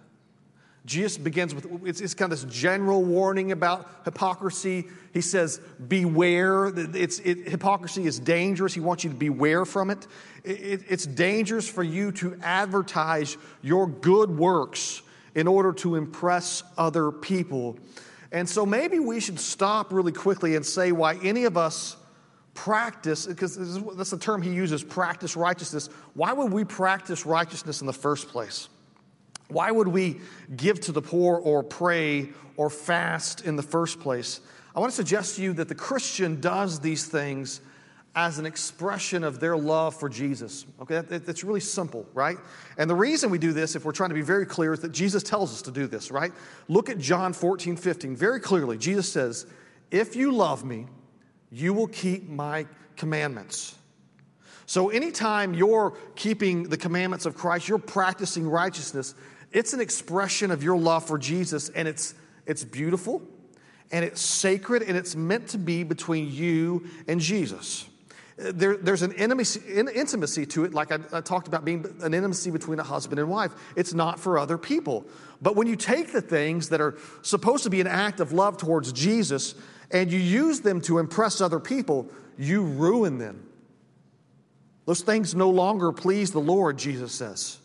Jesus 0.85 1.17
begins 1.17 1.53
with 1.53 1.67
it's, 1.85 2.01
it's, 2.01 2.15
kind 2.15 2.33
of 2.33 2.41
this 2.41 2.51
general 2.51 3.03
warning 3.03 3.51
about 3.51 3.87
hypocrisy. 4.03 4.87
He 5.13 5.21
says, 5.21 5.59
Beware. 5.87 6.71
It's, 6.75 7.19
it, 7.19 7.47
hypocrisy 7.47 8.05
is 8.05 8.17
dangerous. 8.17 8.73
He 8.73 8.79
wants 8.79 9.03
you 9.03 9.11
to 9.11 9.15
beware 9.15 9.63
from 9.65 9.91
it. 9.91 10.07
it. 10.43 10.81
It's 10.89 11.05
dangerous 11.05 11.69
for 11.69 11.83
you 11.83 12.11
to 12.13 12.35
advertise 12.41 13.37
your 13.61 13.87
good 13.87 14.35
works 14.35 15.03
in 15.35 15.47
order 15.47 15.71
to 15.71 15.95
impress 15.95 16.63
other 16.77 17.11
people. 17.11 17.77
And 18.31 18.49
so 18.49 18.65
maybe 18.65 18.97
we 18.97 19.19
should 19.19 19.39
stop 19.39 19.93
really 19.93 20.11
quickly 20.11 20.55
and 20.55 20.65
say 20.65 20.91
why 20.91 21.17
any 21.21 21.43
of 21.43 21.57
us 21.57 21.95
practice, 22.53 23.27
because 23.27 23.55
that's 23.95 24.09
the 24.09 24.17
term 24.17 24.41
he 24.41 24.51
uses 24.51 24.83
practice 24.83 25.35
righteousness. 25.35 25.89
Why 26.15 26.33
would 26.33 26.51
we 26.51 26.63
practice 26.63 27.25
righteousness 27.25 27.81
in 27.81 27.87
the 27.87 27.93
first 27.93 28.29
place? 28.29 28.67
Why 29.51 29.71
would 29.71 29.87
we 29.87 30.21
give 30.55 30.79
to 30.81 30.91
the 30.91 31.01
poor 31.01 31.37
or 31.37 31.63
pray 31.63 32.29
or 32.57 32.69
fast 32.69 33.45
in 33.45 33.55
the 33.55 33.63
first 33.63 33.99
place? 33.99 34.41
I 34.75 34.79
want 34.79 34.91
to 34.91 34.95
suggest 34.95 35.35
to 35.35 35.41
you 35.41 35.53
that 35.53 35.67
the 35.67 35.75
Christian 35.75 36.39
does 36.39 36.79
these 36.79 37.05
things 37.05 37.61
as 38.15 38.39
an 38.39 38.45
expression 38.45 39.23
of 39.23 39.39
their 39.39 39.55
love 39.55 39.95
for 39.95 40.09
Jesus. 40.09 40.65
Okay, 40.81 40.99
that's 41.01 41.43
really 41.43 41.61
simple, 41.61 42.05
right? 42.13 42.37
And 42.77 42.89
the 42.89 42.95
reason 42.95 43.29
we 43.29 43.37
do 43.37 43.53
this, 43.53 43.75
if 43.75 43.85
we're 43.85 43.93
trying 43.93 44.09
to 44.09 44.15
be 44.15 44.21
very 44.21 44.45
clear, 44.45 44.73
is 44.73 44.81
that 44.81 44.91
Jesus 44.91 45.23
tells 45.23 45.53
us 45.53 45.61
to 45.63 45.71
do 45.71 45.87
this, 45.87 46.11
right? 46.11 46.31
Look 46.67 46.89
at 46.89 46.97
John 46.97 47.31
14, 47.31 47.77
15. 47.77 48.15
Very 48.15 48.41
clearly, 48.41 48.77
Jesus 48.77 49.11
says, 49.11 49.45
If 49.91 50.15
you 50.15 50.31
love 50.31 50.65
me, 50.65 50.87
you 51.51 51.73
will 51.73 51.87
keep 51.87 52.27
my 52.27 52.65
commandments. 52.97 53.75
So 54.65 54.89
anytime 54.89 55.53
you're 55.53 55.97
keeping 56.15 56.63
the 56.63 56.77
commandments 56.77 57.25
of 57.25 57.35
Christ, 57.35 57.67
you're 57.67 57.77
practicing 57.77 58.47
righteousness, 58.47 59.15
it's 59.51 59.73
an 59.73 59.81
expression 59.81 60.51
of 60.51 60.63
your 60.63 60.77
love 60.77 61.05
for 61.05 61.17
Jesus, 61.17 61.69
and 61.69 61.87
it's, 61.87 62.15
it's 62.45 62.63
beautiful, 62.63 63.21
and 63.91 64.05
it's 64.05 64.21
sacred, 64.21 64.83
and 64.83 64.97
it's 64.97 65.15
meant 65.15 65.49
to 65.49 65.57
be 65.57 65.83
between 65.83 66.31
you 66.31 66.87
and 67.07 67.19
Jesus. 67.19 67.87
There, 68.37 68.77
there's 68.77 69.03
an 69.03 69.11
intimacy, 69.11 69.61
intimacy 69.77 70.45
to 70.47 70.63
it, 70.63 70.73
like 70.73 70.91
I, 70.91 70.99
I, 71.13 71.21
talked 71.21 71.47
about 71.47 71.63
being 71.63 71.85
an 72.01 72.13
intimacy 72.13 72.49
between 72.49 72.79
a 72.79 72.83
husband 72.83 73.19
and 73.19 73.29
wife. 73.29 73.51
It's 73.75 73.93
not 73.93 74.19
for 74.19 74.39
other 74.39 74.57
people. 74.57 75.05
But 75.41 75.55
when 75.55 75.67
you 75.67 75.75
take 75.75 76.11
the 76.11 76.21
things 76.21 76.69
that 76.69 76.81
are 76.81 76.97
supposed 77.21 77.63
to 77.65 77.69
be 77.69 77.81
an 77.81 77.87
act 77.87 78.19
of 78.19 78.31
love 78.31 78.57
towards 78.57 78.93
Jesus 78.93 79.53
and 79.91 80.11
you 80.11 80.17
use 80.17 80.61
them 80.61 80.81
to 80.81 80.97
impress 80.97 81.39
other 81.39 81.59
people, 81.59 82.09
you 82.37 82.63
ruin 82.63 83.19
them. 83.19 83.47
Those 84.85 85.01
things 85.01 85.35
no 85.35 85.49
longer 85.49 85.91
please 85.91 86.31
the 86.31 86.39
Lord, 86.39 86.77
Jesus 86.77 87.11
says. 87.11 87.59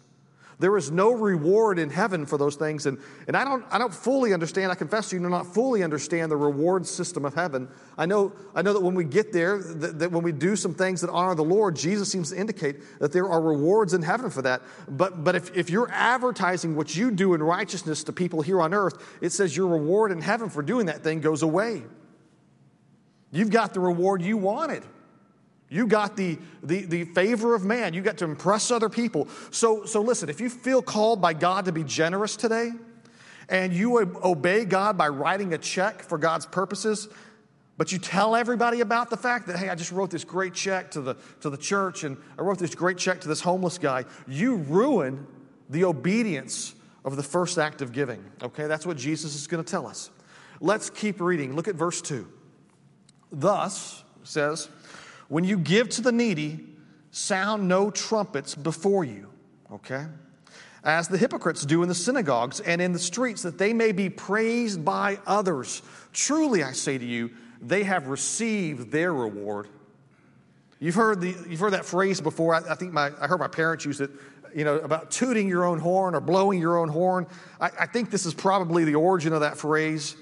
There 0.59 0.77
is 0.79 0.91
no 0.91 1.13
reward 1.13 1.79
in 1.79 1.91
heaven 1.91 2.25
for 2.25 2.39
those 2.39 2.57
things. 2.57 2.87
And, 2.87 2.99
and 3.27 3.37
I, 3.37 3.45
don't, 3.45 3.65
I 3.71 3.77
don't 3.77 3.93
fully 3.93 4.33
understand, 4.33 4.73
I 4.73 4.75
confess 4.75 5.11
to 5.11 5.17
you, 5.17 5.23
do 5.23 5.29
not 5.29 5.53
fully 5.53 5.83
understand 5.83 6.33
the 6.33 6.37
reward 6.37 6.87
system 6.87 7.27
of 7.27 7.35
heaven. 7.35 7.69
I 7.99 8.07
know, 8.07 8.33
I 8.55 8.63
know 8.63 8.73
that 8.73 8.81
when 8.81 8.95
we 8.95 9.05
get 9.05 9.35
there, 9.35 9.59
that, 9.59 9.99
that 9.99 10.13
when 10.13 10.23
we 10.23 10.33
do 10.33 10.57
some 10.57 10.73
things 10.73 11.03
that 11.03 11.11
honor 11.11 11.35
the 11.35 11.45
Lord, 11.45 11.77
Jesus 11.77 12.11
seems 12.11 12.31
to 12.31 12.41
indicate 12.41 12.77
that 13.01 13.13
there 13.13 13.29
are 13.29 13.41
rewards 13.41 13.93
in 13.93 14.01
heaven 14.01 14.31
for 14.31 14.41
that. 14.43 14.63
But, 14.89 15.23
but 15.23 15.35
if, 15.37 15.55
if 15.55 15.69
you're 15.69 15.91
advertising 15.93 16.75
what 16.75 16.97
you 16.97 17.11
do 17.11 17.35
in 17.35 17.43
righteousness 17.43 18.03
to 18.05 18.13
people 18.15 18.41
here 18.41 18.63
on 18.63 18.73
earth, 18.73 19.03
it 19.21 19.31
says 19.33 19.55
your 19.55 19.67
reward 19.67 20.11
in 20.11 20.23
heaven 20.23 20.49
for 20.49 20.63
doing 20.63 20.87
that 20.87 21.05
thing 21.05 21.21
goes 21.21 21.43
away. 21.43 21.83
You've 23.31 23.51
got 23.51 23.75
the 23.75 23.81
reward 23.81 24.23
you 24.23 24.39
wanted. 24.39 24.85
You 25.69 25.87
got 25.87 26.17
the, 26.17 26.39
the, 26.63 26.85
the 26.85 27.05
favor 27.05 27.55
of 27.55 27.65
man. 27.65 27.93
You 27.93 28.03
got 28.03 28.19
to 28.19 28.25
impress 28.25 28.71
other 28.71 28.89
people. 28.89 29.29
So, 29.51 29.85
so 29.85 30.01
listen, 30.01 30.29
if 30.29 30.41
you 30.41 30.49
feel 30.49 30.81
called 30.81 31.21
by 31.21 31.33
God 31.33 31.65
to 31.65 31.73
be 31.73 31.83
generous 31.83 32.37
today, 32.37 32.71
and 33.49 33.73
you 33.73 33.99
obey 33.99 34.65
God 34.65 34.99
by 34.99 35.09
writing 35.09 35.55
a 35.55 35.59
check 35.59 36.03
for 36.03 36.19
God's 36.19 36.47
purposes, 36.47 37.09
but 37.77 37.93
you 37.93 37.99
tell 37.99 38.35
everybody 38.35 38.81
about 38.81 39.11
the 39.11 39.17
fact 39.17 39.47
that, 39.49 39.59
hey, 39.59 39.69
I 39.69 39.75
just 39.75 39.93
wrote 39.93 40.11
this 40.11 40.25
great 40.25 40.55
check 40.55 40.91
to 40.93 41.01
the, 41.01 41.15
to 41.41 41.51
the 41.51 41.59
church 41.59 42.05
and 42.05 42.17
I 42.39 42.43
wrote 42.43 42.59
this 42.59 42.75
great 42.75 42.99
check 42.99 43.21
to 43.21 43.29
this 43.29 43.41
homeless 43.41 43.79
guy, 43.79 44.05
you 44.27 44.57
ruin 44.57 45.27
the 45.69 45.85
obedience 45.85 46.75
of 47.05 47.17
the 47.17 47.23
first 47.23 47.59
act 47.59 47.83
of 47.83 47.93
giving. 47.93 48.25
Okay, 48.43 48.67
that's 48.67 48.87
what 48.87 48.97
Jesus 48.97 49.35
is 49.35 49.47
going 49.47 49.63
to 49.63 49.71
tell 49.71 49.87
us. 49.87 50.11
Let's 50.61 50.91
keep 50.91 51.21
reading. 51.21 51.55
Look 51.55 51.69
at 51.69 51.75
verse 51.75 52.01
2. 52.01 52.27
Thus, 53.31 54.03
says, 54.25 54.69
when 55.29 55.45
you 55.45 55.59
give 55.59 55.89
to 55.91 56.03
the 56.03 56.13
needy, 56.13 56.65
sound 57.11 57.67
no 57.67 57.91
trumpets 57.91 58.55
before 58.55 59.05
you, 59.05 59.31
okay? 59.73 60.07
As 60.85 61.09
the 61.09 61.19
hypocrites 61.19 61.65
do 61.65 61.83
in 61.83 61.89
the 61.89 61.95
synagogues 61.95 62.61
and 62.61 62.81
in 62.81 62.93
the 62.93 62.99
streets, 62.99 63.43
that 63.43 63.59
they 63.59 63.73
may 63.73 63.93
be 63.93 64.09
praised 64.09 64.85
by 64.85 65.19
others. 65.27 65.83
Truly, 66.13 66.63
I 66.63 66.73
say 66.73 66.97
to 66.99 67.05
you, 67.05 67.31
they 67.61 67.83
have 67.85 68.07
received 68.07 68.93
their 68.93 69.13
reward. 69.13 69.69
You've 70.79 70.95
heard, 70.95 71.21
the, 71.21 71.35
you've 71.49 71.61
heard 71.61 71.73
that 71.73 71.87
phrase 71.87 72.21
before. 72.21 72.55
I, 72.55 72.59
I 72.71 72.75
think 72.75 72.93
my, 72.93 73.11
I 73.21 73.27
heard 73.27 73.41
my 73.41 73.49
parents 73.49 73.85
use 73.85 74.01
it, 74.01 74.11
you 74.55 74.65
know, 74.65 74.77
about 74.77 75.11
tooting 75.11 75.49
your 75.49 75.65
own 75.65 75.79
horn 75.79 76.15
or 76.15 76.21
blowing 76.21 76.61
your 76.61 76.79
own 76.79 76.89
horn. 76.89 77.27
I, 77.61 77.71
I 77.81 77.87
think 77.87 78.11
this 78.11 78.27
is 78.27 78.35
probably 78.35 78.85
the 78.85 78.95
origin 78.95 79.33
of 79.33 79.41
that 79.41 79.57
phrase. 79.57 80.17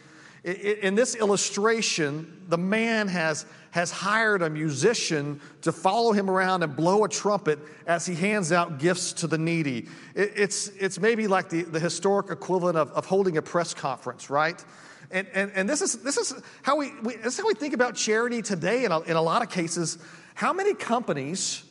In 0.45 0.95
this 0.95 1.15
illustration, 1.15 2.45
the 2.49 2.59
man 2.59 3.09
has, 3.09 3.47
has 3.71 3.91
hired 3.91 4.43
a 4.43 4.51
musician 4.51 5.41
to 5.63 5.73
follow 5.73 6.13
him 6.13 6.29
around 6.29 6.63
and 6.63 6.77
blow 6.77 7.05
a 7.05 7.09
trumpet 7.09 7.59
as 7.87 8.05
he 8.05 8.15
hands 8.15 8.53
out 8.53 8.79
gifts 8.79 9.15
to 9.15 9.27
the 9.27 9.39
needy. 9.39 9.89
It's, 10.15 10.69
it's 10.69 11.01
maybe 11.01 11.29
like 11.29 11.49
the, 11.49 11.63
the 11.63 11.81
historic 11.81 12.31
equivalent 12.31 12.77
of, 12.77 12.91
of 12.91 13.07
holding 13.07 13.39
a 13.39 13.43
press 13.43 13.73
conference, 13.73 14.29
right? 14.29 14.63
And, 15.11 15.27
and, 15.33 15.51
and 15.55 15.67
this, 15.67 15.81
is, 15.81 16.03
this, 16.03 16.19
is 16.19 16.35
how 16.61 16.77
we, 16.77 16.93
we, 17.01 17.17
this 17.17 17.35
is 17.35 17.41
how 17.41 17.47
we 17.47 17.55
think 17.55 17.73
about 17.73 17.95
charity 17.95 18.43
today 18.43 18.85
in 18.85 18.93
a, 18.93 19.01
in 19.01 19.17
a 19.17 19.23
lot 19.23 19.41
of 19.41 19.49
cases. 19.49 19.97
How 20.35 20.53
many 20.53 20.75
companies 20.75 21.65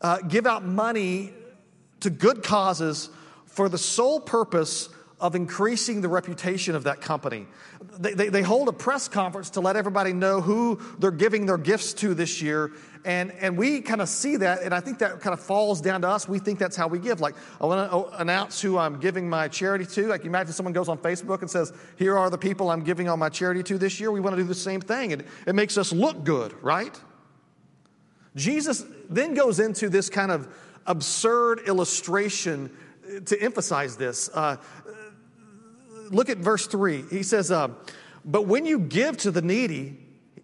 uh, 0.00 0.18
give 0.22 0.44
out 0.44 0.64
money 0.64 1.32
to 2.00 2.10
good 2.10 2.42
causes 2.42 3.10
for 3.46 3.68
the 3.68 3.78
sole 3.78 4.18
purpose 4.18 4.88
of 5.20 5.34
increasing 5.34 6.00
the 6.00 6.08
reputation 6.08 6.76
of 6.76 6.84
that 6.84 7.00
company. 7.00 7.46
They, 7.98 8.14
they, 8.14 8.28
they, 8.28 8.42
hold 8.42 8.68
a 8.68 8.72
press 8.72 9.08
conference 9.08 9.50
to 9.50 9.60
let 9.60 9.74
everybody 9.74 10.12
know 10.12 10.40
who 10.40 10.80
they're 10.98 11.10
giving 11.10 11.44
their 11.46 11.58
gifts 11.58 11.92
to 11.94 12.14
this 12.14 12.40
year. 12.40 12.70
And, 13.04 13.32
and 13.32 13.58
we 13.58 13.80
kind 13.80 14.00
of 14.00 14.08
see 14.08 14.36
that, 14.36 14.62
and 14.62 14.72
I 14.72 14.80
think 14.80 15.00
that 15.00 15.20
kind 15.20 15.32
of 15.32 15.40
falls 15.40 15.80
down 15.80 16.02
to 16.02 16.08
us. 16.08 16.28
We 16.28 16.38
think 16.38 16.58
that's 16.58 16.76
how 16.76 16.86
we 16.86 17.00
give. 17.00 17.20
Like, 17.20 17.34
I 17.60 17.66
want 17.66 17.90
to 17.90 18.20
announce 18.20 18.60
who 18.60 18.78
I'm 18.78 19.00
giving 19.00 19.28
my 19.28 19.48
charity 19.48 19.86
to. 19.86 20.06
Like, 20.06 20.24
imagine 20.24 20.52
someone 20.52 20.72
goes 20.72 20.88
on 20.88 20.98
Facebook 20.98 21.40
and 21.40 21.50
says, 21.50 21.72
Here 21.96 22.16
are 22.16 22.30
the 22.30 22.38
people 22.38 22.70
I'm 22.70 22.84
giving 22.84 23.08
all 23.08 23.16
my 23.16 23.28
charity 23.28 23.62
to 23.64 23.78
this 23.78 23.98
year. 23.98 24.12
We 24.12 24.20
want 24.20 24.36
to 24.36 24.42
do 24.42 24.46
the 24.46 24.54
same 24.54 24.80
thing. 24.80 25.12
And 25.12 25.24
it 25.46 25.54
makes 25.54 25.76
us 25.76 25.92
look 25.92 26.22
good, 26.24 26.54
right? 26.62 26.98
Jesus 28.36 28.84
then 29.08 29.34
goes 29.34 29.58
into 29.58 29.88
this 29.88 30.08
kind 30.08 30.30
of 30.30 30.48
absurd 30.86 31.60
illustration 31.66 32.70
to 33.26 33.40
emphasize 33.40 33.96
this. 33.96 34.28
Uh, 34.32 34.56
look 36.10 36.28
at 36.28 36.38
verse 36.38 36.66
3. 36.66 37.04
He 37.10 37.22
says, 37.22 37.50
uh, 37.50 37.68
But 38.24 38.46
when 38.46 38.66
you 38.66 38.78
give 38.78 39.16
to 39.18 39.30
the 39.30 39.42
needy, 39.42 39.96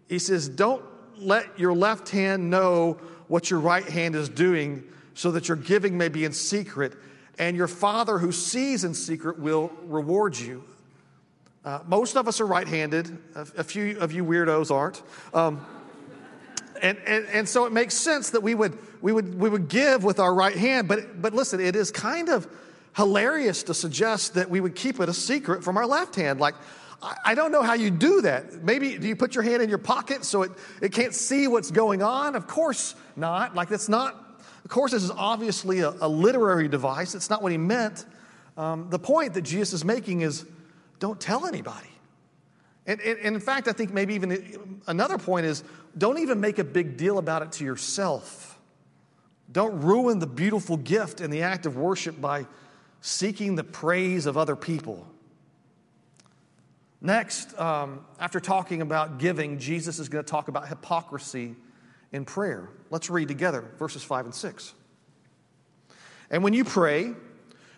he 0.08 0.18
says, 0.18 0.48
Don't 0.48 0.84
let 1.16 1.58
your 1.58 1.72
left 1.72 2.08
hand 2.10 2.50
know 2.50 2.98
what 3.28 3.50
your 3.50 3.60
right 3.60 3.84
hand 3.84 4.14
is 4.14 4.28
doing, 4.28 4.84
so 5.14 5.30
that 5.32 5.48
your 5.48 5.56
giving 5.56 5.96
may 5.96 6.08
be 6.08 6.24
in 6.24 6.32
secret, 6.32 6.94
and 7.38 7.56
your 7.56 7.68
Father 7.68 8.18
who 8.18 8.32
sees 8.32 8.84
in 8.84 8.94
secret 8.94 9.38
will 9.38 9.72
reward 9.86 10.36
you. 10.36 10.64
Uh, 11.64 11.80
most 11.86 12.16
of 12.16 12.28
us 12.28 12.40
are 12.40 12.46
right 12.46 12.68
handed, 12.68 13.16
a, 13.34 13.46
a, 13.56 13.64
few 13.64 13.98
of 13.98 14.12
you 14.12 14.22
weirdos 14.22 14.70
aren't. 14.70 15.02
Um, 15.32 15.64
and, 16.82 16.98
and, 17.06 17.26
and 17.32 17.48
so 17.48 17.64
it 17.64 17.72
makes 17.72 17.94
sense 17.94 18.30
that 18.30 18.42
we 18.42 18.54
would, 18.54 18.76
we 19.00 19.12
would, 19.12 19.38
we 19.38 19.48
would 19.48 19.68
give 19.68 20.04
with 20.04 20.18
our 20.18 20.34
right 20.34 20.54
hand, 20.54 20.88
but, 20.88 21.22
but 21.22 21.32
listen, 21.32 21.60
it 21.60 21.74
is 21.74 21.90
kind 21.90 22.28
of 22.28 22.46
hilarious 22.96 23.64
to 23.64 23.74
suggest 23.74 24.34
that 24.34 24.48
we 24.48 24.60
would 24.60 24.74
keep 24.74 25.00
it 25.00 25.08
a 25.08 25.14
secret 25.14 25.64
from 25.64 25.76
our 25.76 25.86
left 25.86 26.14
hand. 26.14 26.40
Like, 26.40 26.54
I 27.24 27.34
don't 27.34 27.52
know 27.52 27.62
how 27.62 27.74
you 27.74 27.90
do 27.90 28.22
that. 28.22 28.62
Maybe 28.62 28.96
do 28.96 29.06
you 29.06 29.16
put 29.16 29.34
your 29.34 29.44
hand 29.44 29.62
in 29.62 29.68
your 29.68 29.78
pocket 29.78 30.24
so 30.24 30.42
it, 30.42 30.52
it 30.80 30.92
can't 30.92 31.14
see 31.14 31.48
what's 31.48 31.70
going 31.70 32.02
on? 32.02 32.34
Of 32.34 32.46
course 32.46 32.94
not. 33.14 33.54
Like, 33.54 33.68
that's 33.68 33.88
not, 33.88 34.14
of 34.64 34.70
course, 34.70 34.92
this 34.92 35.02
is 35.02 35.10
obviously 35.10 35.80
a, 35.80 35.90
a 35.90 36.08
literary 36.08 36.68
device. 36.68 37.14
It's 37.14 37.28
not 37.28 37.42
what 37.42 37.52
he 37.52 37.58
meant. 37.58 38.06
Um, 38.56 38.88
the 38.88 38.98
point 38.98 39.34
that 39.34 39.42
Jesus 39.42 39.74
is 39.74 39.84
making 39.84 40.22
is 40.22 40.46
don't 40.98 41.20
tell 41.20 41.46
anybody. 41.46 41.90
And, 42.86 43.00
and, 43.00 43.18
and 43.18 43.34
in 43.34 43.40
fact, 43.40 43.68
I 43.68 43.72
think 43.72 43.92
maybe 43.92 44.14
even 44.14 44.80
another 44.86 45.18
point 45.18 45.46
is 45.46 45.64
don't 45.98 46.18
even 46.18 46.40
make 46.40 46.58
a 46.58 46.64
big 46.64 46.96
deal 46.96 47.18
about 47.18 47.42
it 47.42 47.52
to 47.52 47.64
yourself. 47.64 48.58
Don't 49.50 49.80
ruin 49.82 50.20
the 50.20 50.26
beautiful 50.26 50.76
gift 50.76 51.20
and 51.20 51.32
the 51.32 51.42
act 51.42 51.66
of 51.66 51.76
worship 51.76 52.20
by 52.20 52.46
seeking 53.06 53.54
the 53.54 53.62
praise 53.62 54.24
of 54.24 54.38
other 54.38 54.56
people. 54.56 55.06
Next, 57.02 57.56
um, 57.60 58.02
after 58.18 58.40
talking 58.40 58.80
about 58.80 59.18
giving, 59.18 59.58
Jesus 59.58 59.98
is 59.98 60.08
going 60.08 60.24
to 60.24 60.30
talk 60.30 60.48
about 60.48 60.68
hypocrisy 60.68 61.54
in 62.12 62.24
prayer. 62.24 62.70
Let's 62.88 63.10
read 63.10 63.28
together 63.28 63.62
verses 63.78 64.02
5 64.02 64.24
and 64.24 64.34
6. 64.34 64.72
And 66.30 66.42
when 66.42 66.54
you 66.54 66.64
pray, 66.64 67.12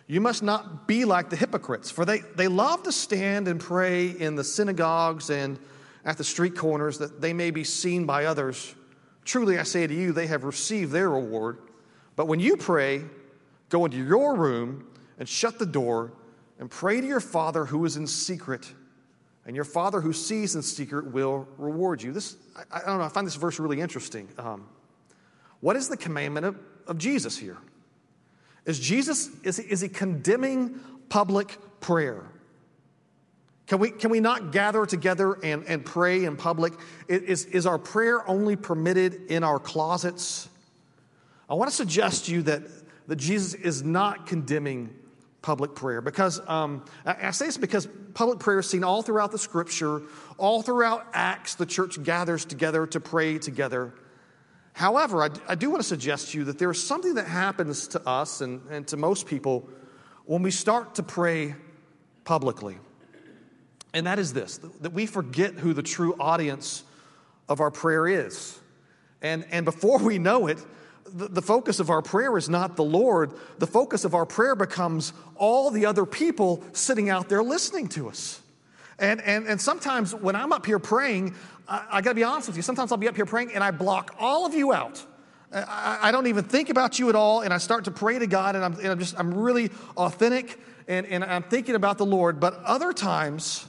you 0.07 0.21
must 0.21 0.43
not 0.43 0.87
be 0.87 1.03
like 1.03 1.29
the 1.29 1.35
hypocrites, 1.35 1.91
for 1.91 2.05
they, 2.05 2.19
they 2.37 2.47
love 2.47 2.83
to 2.83 2.93
stand 2.93 3.49
and 3.49 3.59
pray 3.59 4.07
in 4.07 4.35
the 4.35 4.45
synagogues 4.45 5.29
and 5.29 5.59
at 6.05 6.17
the 6.17 6.23
street 6.23 6.55
corners 6.55 6.99
that 6.99 7.19
they 7.19 7.33
may 7.33 7.51
be 7.51 7.65
seen 7.65 8.05
by 8.05 8.23
others. 8.23 8.73
Truly, 9.25 9.59
I 9.59 9.63
say 9.63 9.87
to 9.87 9.93
you, 9.93 10.13
they 10.13 10.27
have 10.27 10.45
received 10.45 10.93
their 10.93 11.09
reward. 11.09 11.57
But 12.15 12.27
when 12.27 12.39
you 12.39 12.55
pray, 12.55 13.03
go 13.67 13.83
into 13.83 13.97
your 13.97 14.33
room 14.33 14.87
and 15.17 15.27
shut 15.27 15.59
the 15.59 15.65
door 15.65 16.13
and 16.59 16.69
pray 16.69 17.01
to 17.01 17.07
your 17.07 17.19
Father 17.19 17.65
who 17.65 17.85
is 17.85 17.97
in 17.97 18.07
secret, 18.07 18.71
and 19.45 19.55
your 19.55 19.65
Father 19.65 20.01
who 20.01 20.13
sees 20.13 20.55
in 20.55 20.61
secret 20.61 21.11
will 21.11 21.47
reward 21.57 22.01
you. 22.01 22.11
This, 22.11 22.35
I, 22.71 22.79
I 22.79 22.85
don't 22.85 22.97
know, 22.99 23.05
I 23.05 23.09
find 23.09 23.25
this 23.25 23.35
verse 23.35 23.59
really 23.59 23.79
interesting. 23.79 24.27
Um, 24.37 24.67
what 25.59 25.75
is 25.75 25.89
the 25.89 25.97
commandment 25.97 26.45
of, 26.45 26.59
of 26.87 26.97
Jesus 26.97 27.37
here? 27.37 27.57
Is 28.65 28.79
Jesus, 28.79 29.29
is 29.43 29.59
is 29.59 29.81
he 29.81 29.87
condemning 29.87 30.79
public 31.09 31.57
prayer? 31.79 32.25
Can 33.67 33.79
we, 33.79 33.91
can 33.91 34.09
we 34.09 34.21
not 34.21 34.51
gather 34.51 34.85
together 34.85 35.33
and, 35.43 35.65
and 35.65 35.85
pray 35.85 36.23
in 36.23 36.37
public? 36.37 36.73
Is, 37.09 37.45
is 37.45 37.65
our 37.65 37.77
prayer 37.77 38.27
only 38.29 38.55
permitted 38.55 39.29
in 39.29 39.43
our 39.43 39.59
closets? 39.59 40.47
I 41.49 41.53
want 41.53 41.69
to 41.69 41.75
suggest 41.75 42.25
to 42.25 42.31
you 42.31 42.41
that, 42.43 42.61
that 43.07 43.17
Jesus 43.17 43.53
is 43.53 43.83
not 43.83 44.25
condemning 44.25 44.93
public 45.41 45.75
prayer 45.75 46.01
because 46.01 46.41
um, 46.47 46.83
I, 47.05 47.31
say 47.31 47.45
this 47.45 47.57
because 47.57 47.87
public 48.13 48.39
prayer 48.39 48.59
is 48.59 48.69
seen 48.69 48.83
all 48.83 49.01
throughout 49.01 49.31
the 49.31 49.37
scripture, 49.37 50.01
all 50.37 50.61
throughout 50.61 51.07
Acts, 51.13 51.55
the 51.55 51.65
church 51.65 52.01
gathers 52.03 52.45
together 52.45 52.87
to 52.87 52.99
pray 52.99 53.37
together. 53.37 53.93
However, 54.73 55.23
I, 55.23 55.29
I 55.47 55.55
do 55.55 55.69
want 55.69 55.81
to 55.81 55.87
suggest 55.87 56.31
to 56.31 56.39
you 56.39 56.43
that 56.45 56.59
there 56.59 56.69
is 56.69 56.85
something 56.85 57.15
that 57.15 57.27
happens 57.27 57.87
to 57.89 58.07
us 58.07 58.41
and, 58.41 58.61
and 58.69 58.87
to 58.87 58.97
most 58.97 59.25
people 59.27 59.67
when 60.25 60.41
we 60.41 60.51
start 60.51 60.95
to 60.95 61.03
pray 61.03 61.55
publicly. 62.25 62.77
And 63.93 64.05
that 64.05 64.19
is 64.19 64.33
this 64.33 64.57
that 64.57 64.93
we 64.93 65.05
forget 65.05 65.53
who 65.53 65.73
the 65.73 65.83
true 65.83 66.15
audience 66.19 66.83
of 67.47 67.61
our 67.61 67.71
prayer 67.71 68.07
is. 68.07 68.59
And, 69.21 69.45
and 69.49 69.65
before 69.65 69.97
we 69.99 70.19
know 70.19 70.47
it, 70.47 70.63
the, 71.13 71.27
the 71.27 71.41
focus 71.41 71.79
of 71.79 71.89
our 71.89 72.01
prayer 72.01 72.37
is 72.37 72.49
not 72.49 72.75
the 72.75 72.83
Lord. 72.83 73.33
The 73.59 73.67
focus 73.67 74.05
of 74.05 74.13
our 74.13 74.25
prayer 74.25 74.55
becomes 74.55 75.13
all 75.35 75.71
the 75.71 75.85
other 75.85 76.05
people 76.05 76.63
sitting 76.73 77.09
out 77.09 77.29
there 77.29 77.43
listening 77.43 77.87
to 77.89 78.09
us. 78.09 78.41
And, 78.99 79.21
and, 79.21 79.47
and 79.47 79.61
sometimes 79.61 80.13
when 80.13 80.35
I'm 80.35 80.51
up 80.51 80.65
here 80.65 80.79
praying, 80.79 81.35
I, 81.67 81.85
I 81.91 82.01
got 82.01 82.11
to 82.11 82.15
be 82.15 82.23
honest 82.23 82.47
with 82.47 82.57
you. 82.57 82.63
Sometimes 82.63 82.91
I'll 82.91 82.97
be 82.97 83.07
up 83.07 83.15
here 83.15 83.25
praying 83.25 83.53
and 83.53 83.63
I 83.63 83.71
block 83.71 84.15
all 84.19 84.45
of 84.45 84.53
you 84.53 84.73
out. 84.73 85.03
I, 85.51 85.99
I, 86.03 86.11
don't 86.11 86.27
even 86.27 86.43
think 86.43 86.69
about 86.69 86.99
you 86.99 87.07
at 87.07 87.15
all, 87.15 87.39
and 87.41 87.53
I 87.53 87.57
start 87.57 87.85
to 87.85 87.91
pray 87.91 88.19
to 88.19 88.27
God, 88.27 88.57
and 88.57 88.65
I'm, 88.65 88.73
and 88.73 88.87
I'm 88.87 88.99
just 88.99 89.17
I'm 89.17 89.33
really 89.33 89.71
authentic, 89.95 90.59
and, 90.89 91.05
and 91.05 91.23
I'm 91.23 91.43
thinking 91.43 91.75
about 91.75 91.97
the 91.97 92.05
Lord. 92.05 92.41
But 92.41 92.55
other 92.65 92.91
times, 92.91 93.65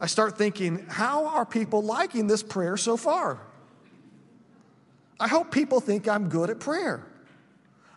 I 0.00 0.06
start 0.06 0.36
thinking, 0.36 0.84
how 0.88 1.26
are 1.26 1.46
people 1.46 1.82
liking 1.82 2.26
this 2.26 2.42
prayer 2.42 2.76
so 2.76 2.96
far? 2.96 3.38
I 5.20 5.28
hope 5.28 5.50
people 5.50 5.80
think 5.80 6.08
I'm 6.08 6.28
good 6.28 6.50
at 6.50 6.60
prayer. 6.60 7.06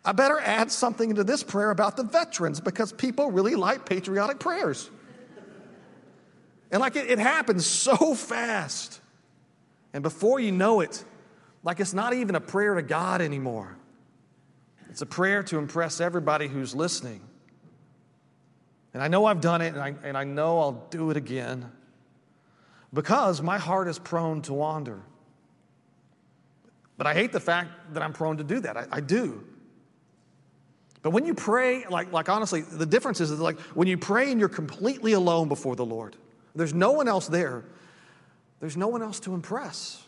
I 0.03 0.11
better 0.11 0.39
add 0.39 0.71
something 0.71 1.09
into 1.09 1.23
this 1.23 1.41
prayer 1.41 1.71
about 1.71 1.97
the 1.97 2.03
veterans 2.03 2.61
because 2.61 2.93
people 2.93 3.31
really 3.31 3.55
like 3.55 3.85
patriotic 3.85 4.39
prayers. 4.39 4.89
And 6.71 6.79
like 6.79 6.95
it, 6.95 7.09
it 7.09 7.19
happens 7.19 7.65
so 7.65 8.13
fast. 8.13 9.01
And 9.93 10.03
before 10.03 10.39
you 10.39 10.51
know 10.51 10.81
it, 10.81 11.03
like 11.63 11.79
it's 11.79 11.93
not 11.93 12.13
even 12.13 12.35
a 12.35 12.41
prayer 12.41 12.75
to 12.75 12.81
God 12.83 13.21
anymore. 13.21 13.77
It's 14.89 15.01
a 15.01 15.05
prayer 15.05 15.41
to 15.43 15.57
impress 15.57 15.99
everybody 15.99 16.47
who's 16.47 16.75
listening. 16.75 17.21
And 18.93 19.03
I 19.03 19.07
know 19.09 19.25
I've 19.25 19.41
done 19.41 19.61
it, 19.61 19.73
and 19.73 19.81
I, 19.81 19.93
and 20.03 20.17
I 20.17 20.23
know 20.23 20.59
I'll 20.59 20.87
do 20.89 21.11
it 21.11 21.17
again 21.17 21.69
because 22.93 23.41
my 23.41 23.57
heart 23.57 23.89
is 23.89 23.99
prone 23.99 24.41
to 24.43 24.53
wander. 24.53 25.01
But 26.97 27.07
I 27.07 27.13
hate 27.13 27.31
the 27.31 27.39
fact 27.39 27.93
that 27.93 28.01
I'm 28.01 28.13
prone 28.13 28.37
to 28.37 28.43
do 28.43 28.59
that. 28.61 28.77
I, 28.77 28.87
I 28.91 28.99
do. 29.01 29.43
But 31.01 31.11
when 31.11 31.25
you 31.25 31.35
pray, 31.35 31.85
like, 31.85 32.11
like 32.11 32.29
honestly, 32.29 32.61
the 32.61 32.85
difference 32.85 33.21
is 33.21 33.31
like 33.31 33.59
when 33.75 33.87
you 33.87 33.97
pray 33.97 34.31
and 34.31 34.39
you're 34.39 34.49
completely 34.49 35.13
alone 35.13 35.49
before 35.49 35.75
the 35.75 35.85
Lord, 35.85 36.15
there's 36.55 36.73
no 36.73 36.93
one 36.93 37.07
else 37.07 37.27
there. 37.27 37.63
There's 38.59 38.77
no 38.77 38.87
one 38.87 39.03
else 39.03 39.19
to 39.21 39.33
impress. 39.33 40.03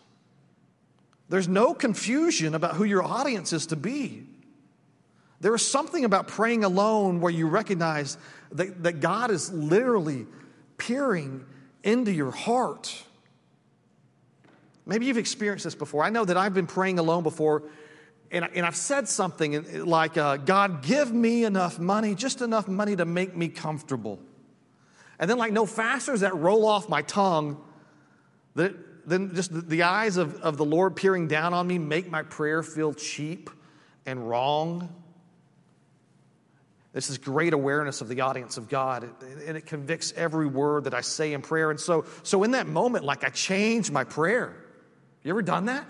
There's 1.30 1.48
no 1.48 1.74
confusion 1.74 2.56
about 2.56 2.76
who 2.76 2.84
your 2.84 3.04
audience 3.04 3.54
is 3.54 3.68
to 3.68 3.76
be. 3.76 4.26
There 5.40 5.54
is 5.54 5.70
something 5.70 6.04
about 6.06 6.28
praying 6.28 6.64
alone 6.64 7.22
where 7.22 7.32
you 7.32 7.48
recognize 7.48 8.18
that, 8.54 8.84
that 8.84 9.00
God 9.02 9.30
is 9.30 9.52
literally 9.52 10.26
peering 10.78 11.46
into 11.84 12.12
your 12.12 12.32
heart. 12.32 13.04
Maybe 14.88 15.06
you've 15.06 15.18
experienced 15.18 15.66
this 15.66 15.76
before. 15.76 16.04
I 16.04 16.10
know 16.10 16.24
that 16.24 16.38
I've 16.38 16.54
been 16.54 16.66
praying 16.66 16.98
alone 16.98 17.24
before, 17.24 17.64
and, 18.32 18.48
and 18.56 18.66
I've 18.66 18.76
said 18.76 19.10
something 19.10 19.86
like, 19.86 20.18
uh, 20.18 20.38
God, 20.38 20.82
give 20.82 21.14
me 21.14 21.44
enough 21.44 21.78
money, 21.78 22.16
just 22.16 22.42
enough 22.42 22.68
money 22.70 22.96
to 22.96 23.06
make 23.06 23.36
me 23.36 23.50
comfortable. 23.50 24.20
And 25.20 25.30
then, 25.30 25.38
like, 25.38 25.52
no 25.52 25.66
faster 25.66 26.14
does 26.14 26.22
that 26.22 26.36
roll 26.36 26.66
off 26.66 26.88
my 26.88 27.02
tongue, 27.02 27.62
that, 28.56 28.76
then 29.08 29.36
just 29.36 29.54
the, 29.54 29.62
the 29.62 29.84
eyes 29.84 30.16
of, 30.16 30.36
of 30.42 30.58
the 30.58 30.66
Lord 30.66 30.96
peering 30.96 31.28
down 31.28 31.54
on 31.54 31.68
me 31.68 31.78
make 31.78 32.10
my 32.10 32.24
prayer 32.24 32.64
feel 32.64 32.94
cheap 32.94 33.50
and 34.06 34.28
wrong. 34.30 34.94
This 36.94 37.10
is 37.10 37.18
great 37.18 37.54
awareness 37.54 38.02
of 38.02 38.08
the 38.08 38.22
audience 38.22 38.58
of 38.58 38.70
God, 38.70 39.10
and 39.46 39.58
it 39.58 39.66
convicts 39.66 40.14
every 40.16 40.48
word 40.48 40.86
that 40.86 40.94
I 40.94 41.02
say 41.02 41.34
in 41.34 41.42
prayer. 41.42 41.72
And 41.72 41.80
so, 41.80 42.06
so 42.24 42.44
in 42.44 42.52
that 42.52 42.68
moment, 42.68 43.04
like 43.04 43.24
I 43.26 43.30
change 43.30 43.92
my 43.92 44.06
prayer. 44.06 44.56
You 45.24 45.32
ever 45.32 45.42
done 45.42 45.66
that? 45.66 45.86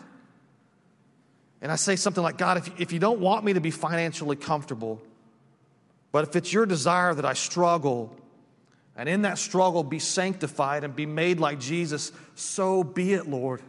And 1.62 1.72
I 1.72 1.76
say 1.76 1.96
something 1.96 2.24
like, 2.24 2.38
God, 2.38 2.58
if, 2.58 2.80
if 2.80 2.92
you 2.92 3.00
don't 3.00 3.20
want 3.20 3.44
me 3.44 3.54
to 3.54 3.62
be 3.62 3.72
financially 3.72 4.36
comfortable, 4.36 5.02
but 6.12 6.28
if 6.28 6.36
it's 6.36 6.54
your 6.54 6.66
desire 6.66 7.14
that 7.14 7.26
I 7.26 7.34
struggle 7.34 8.16
and 8.96 9.08
in 9.08 9.24
that 9.24 9.38
struggle 9.38 9.84
be 9.84 10.00
sanctified 10.00 10.84
and 10.84 10.96
be 10.96 11.06
made 11.06 11.40
like 11.40 11.60
Jesus, 11.60 12.12
so 12.36 12.84
be 12.84 13.14
it, 13.14 13.28
Lord. 13.28 13.62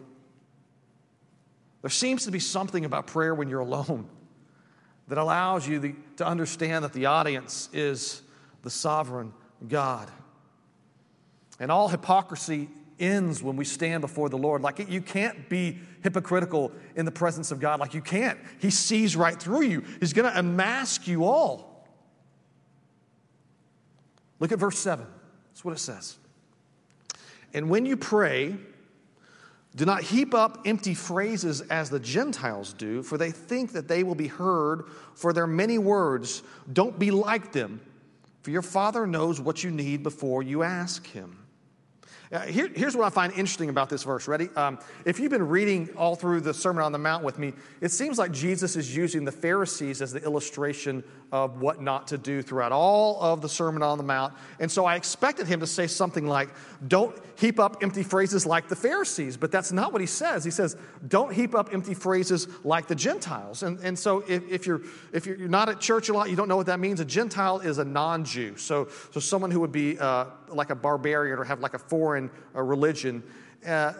There 1.82 1.90
seems 1.90 2.24
to 2.24 2.30
be 2.30 2.40
something 2.40 2.84
about 2.84 3.06
prayer 3.06 3.34
when 3.34 3.48
you're 3.48 3.60
alone 3.60 4.08
that 5.08 5.18
allows 5.18 5.66
you 5.66 5.78
the, 5.78 5.94
to 6.16 6.26
understand 6.26 6.84
that 6.84 6.92
the 6.92 7.06
audience 7.06 7.68
is 7.72 8.22
the 8.62 8.70
sovereign 8.70 9.32
God. 9.66 10.10
And 11.60 11.72
all 11.72 11.88
hypocrisy 11.88 12.68
ends 13.00 13.42
when 13.42 13.56
we 13.56 13.64
stand 13.64 14.00
before 14.00 14.28
the 14.28 14.38
Lord. 14.38 14.62
Like 14.62 14.88
you 14.88 15.00
can't 15.00 15.48
be 15.48 15.78
hypocritical 16.02 16.72
in 16.96 17.04
the 17.04 17.10
presence 17.10 17.50
of 17.50 17.60
God. 17.60 17.80
Like 17.80 17.94
you 17.94 18.02
can't. 18.02 18.38
He 18.60 18.70
sees 18.70 19.16
right 19.16 19.40
through 19.40 19.62
you, 19.62 19.84
He's 20.00 20.12
going 20.12 20.30
to 20.30 20.38
unmask 20.38 21.06
you 21.06 21.24
all. 21.24 21.86
Look 24.40 24.52
at 24.52 24.58
verse 24.58 24.78
7. 24.78 25.04
That's 25.50 25.64
what 25.64 25.72
it 25.72 25.80
says. 25.80 26.16
And 27.52 27.68
when 27.68 27.86
you 27.86 27.96
pray, 27.96 28.54
do 29.74 29.84
not 29.84 30.02
heap 30.02 30.34
up 30.34 30.62
empty 30.64 30.94
phrases 30.94 31.60
as 31.62 31.90
the 31.90 32.00
Gentiles 32.00 32.72
do, 32.72 33.02
for 33.02 33.18
they 33.18 33.30
think 33.30 33.72
that 33.72 33.88
they 33.88 34.02
will 34.02 34.14
be 34.14 34.28
heard 34.28 34.84
for 35.14 35.32
their 35.32 35.46
many 35.46 35.78
words. 35.78 36.42
Don't 36.72 36.98
be 36.98 37.10
like 37.10 37.52
them, 37.52 37.80
for 38.42 38.50
your 38.50 38.62
Father 38.62 39.06
knows 39.06 39.40
what 39.40 39.64
you 39.64 39.70
need 39.70 40.02
before 40.02 40.42
you 40.42 40.62
ask 40.62 41.06
Him. 41.06 41.47
Uh, 42.30 42.40
here, 42.40 42.68
here's 42.74 42.94
what 42.94 43.06
I 43.06 43.10
find 43.10 43.32
interesting 43.32 43.70
about 43.70 43.88
this 43.88 44.02
verse. 44.02 44.28
Ready? 44.28 44.50
Um, 44.54 44.78
if 45.06 45.18
you've 45.18 45.30
been 45.30 45.48
reading 45.48 45.88
all 45.96 46.14
through 46.14 46.42
the 46.42 46.52
Sermon 46.52 46.82
on 46.82 46.92
the 46.92 46.98
Mount 46.98 47.24
with 47.24 47.38
me, 47.38 47.54
it 47.80 47.90
seems 47.90 48.18
like 48.18 48.32
Jesus 48.32 48.76
is 48.76 48.94
using 48.94 49.24
the 49.24 49.32
Pharisees 49.32 50.02
as 50.02 50.12
the 50.12 50.22
illustration 50.22 51.02
of 51.32 51.60
what 51.60 51.80
not 51.80 52.08
to 52.08 52.18
do 52.18 52.42
throughout 52.42 52.72
all 52.72 53.20
of 53.20 53.40
the 53.40 53.48
Sermon 53.48 53.82
on 53.82 53.98
the 53.98 54.04
Mount. 54.04 54.34
And 54.60 54.70
so 54.70 54.84
I 54.84 54.96
expected 54.96 55.46
him 55.46 55.60
to 55.60 55.66
say 55.66 55.86
something 55.86 56.26
like, 56.26 56.50
Don't 56.86 57.16
heap 57.38 57.58
up 57.58 57.82
empty 57.82 58.02
phrases 58.02 58.44
like 58.44 58.68
the 58.68 58.76
Pharisees. 58.76 59.36
But 59.36 59.50
that's 59.50 59.72
not 59.72 59.92
what 59.92 60.00
he 60.00 60.06
says. 60.06 60.44
He 60.44 60.50
says, 60.50 60.76
Don't 61.06 61.32
heap 61.32 61.54
up 61.54 61.72
empty 61.72 61.94
phrases 61.94 62.46
like 62.62 62.88
the 62.88 62.94
Gentiles. 62.94 63.62
And, 63.62 63.78
and 63.80 63.98
so 63.98 64.22
if, 64.28 64.46
if, 64.50 64.66
you're, 64.66 64.82
if 65.12 65.24
you're 65.24 65.48
not 65.48 65.70
at 65.70 65.80
church 65.80 66.10
a 66.10 66.12
lot, 66.12 66.28
you 66.28 66.36
don't 66.36 66.48
know 66.48 66.56
what 66.56 66.66
that 66.66 66.80
means. 66.80 67.00
A 67.00 67.06
Gentile 67.06 67.60
is 67.60 67.78
a 67.78 67.84
non 67.84 68.24
Jew. 68.24 68.56
So, 68.56 68.88
so 69.12 69.20
someone 69.20 69.50
who 69.50 69.60
would 69.60 69.72
be 69.72 69.98
uh, 69.98 70.26
like 70.48 70.70
a 70.70 70.74
barbarian 70.74 71.38
or 71.38 71.44
have 71.44 71.60
like 71.60 71.74
a 71.74 71.78
foreign 71.78 72.17
uh, 72.54 72.62
religion. 72.62 73.22
Uh, 73.66 73.92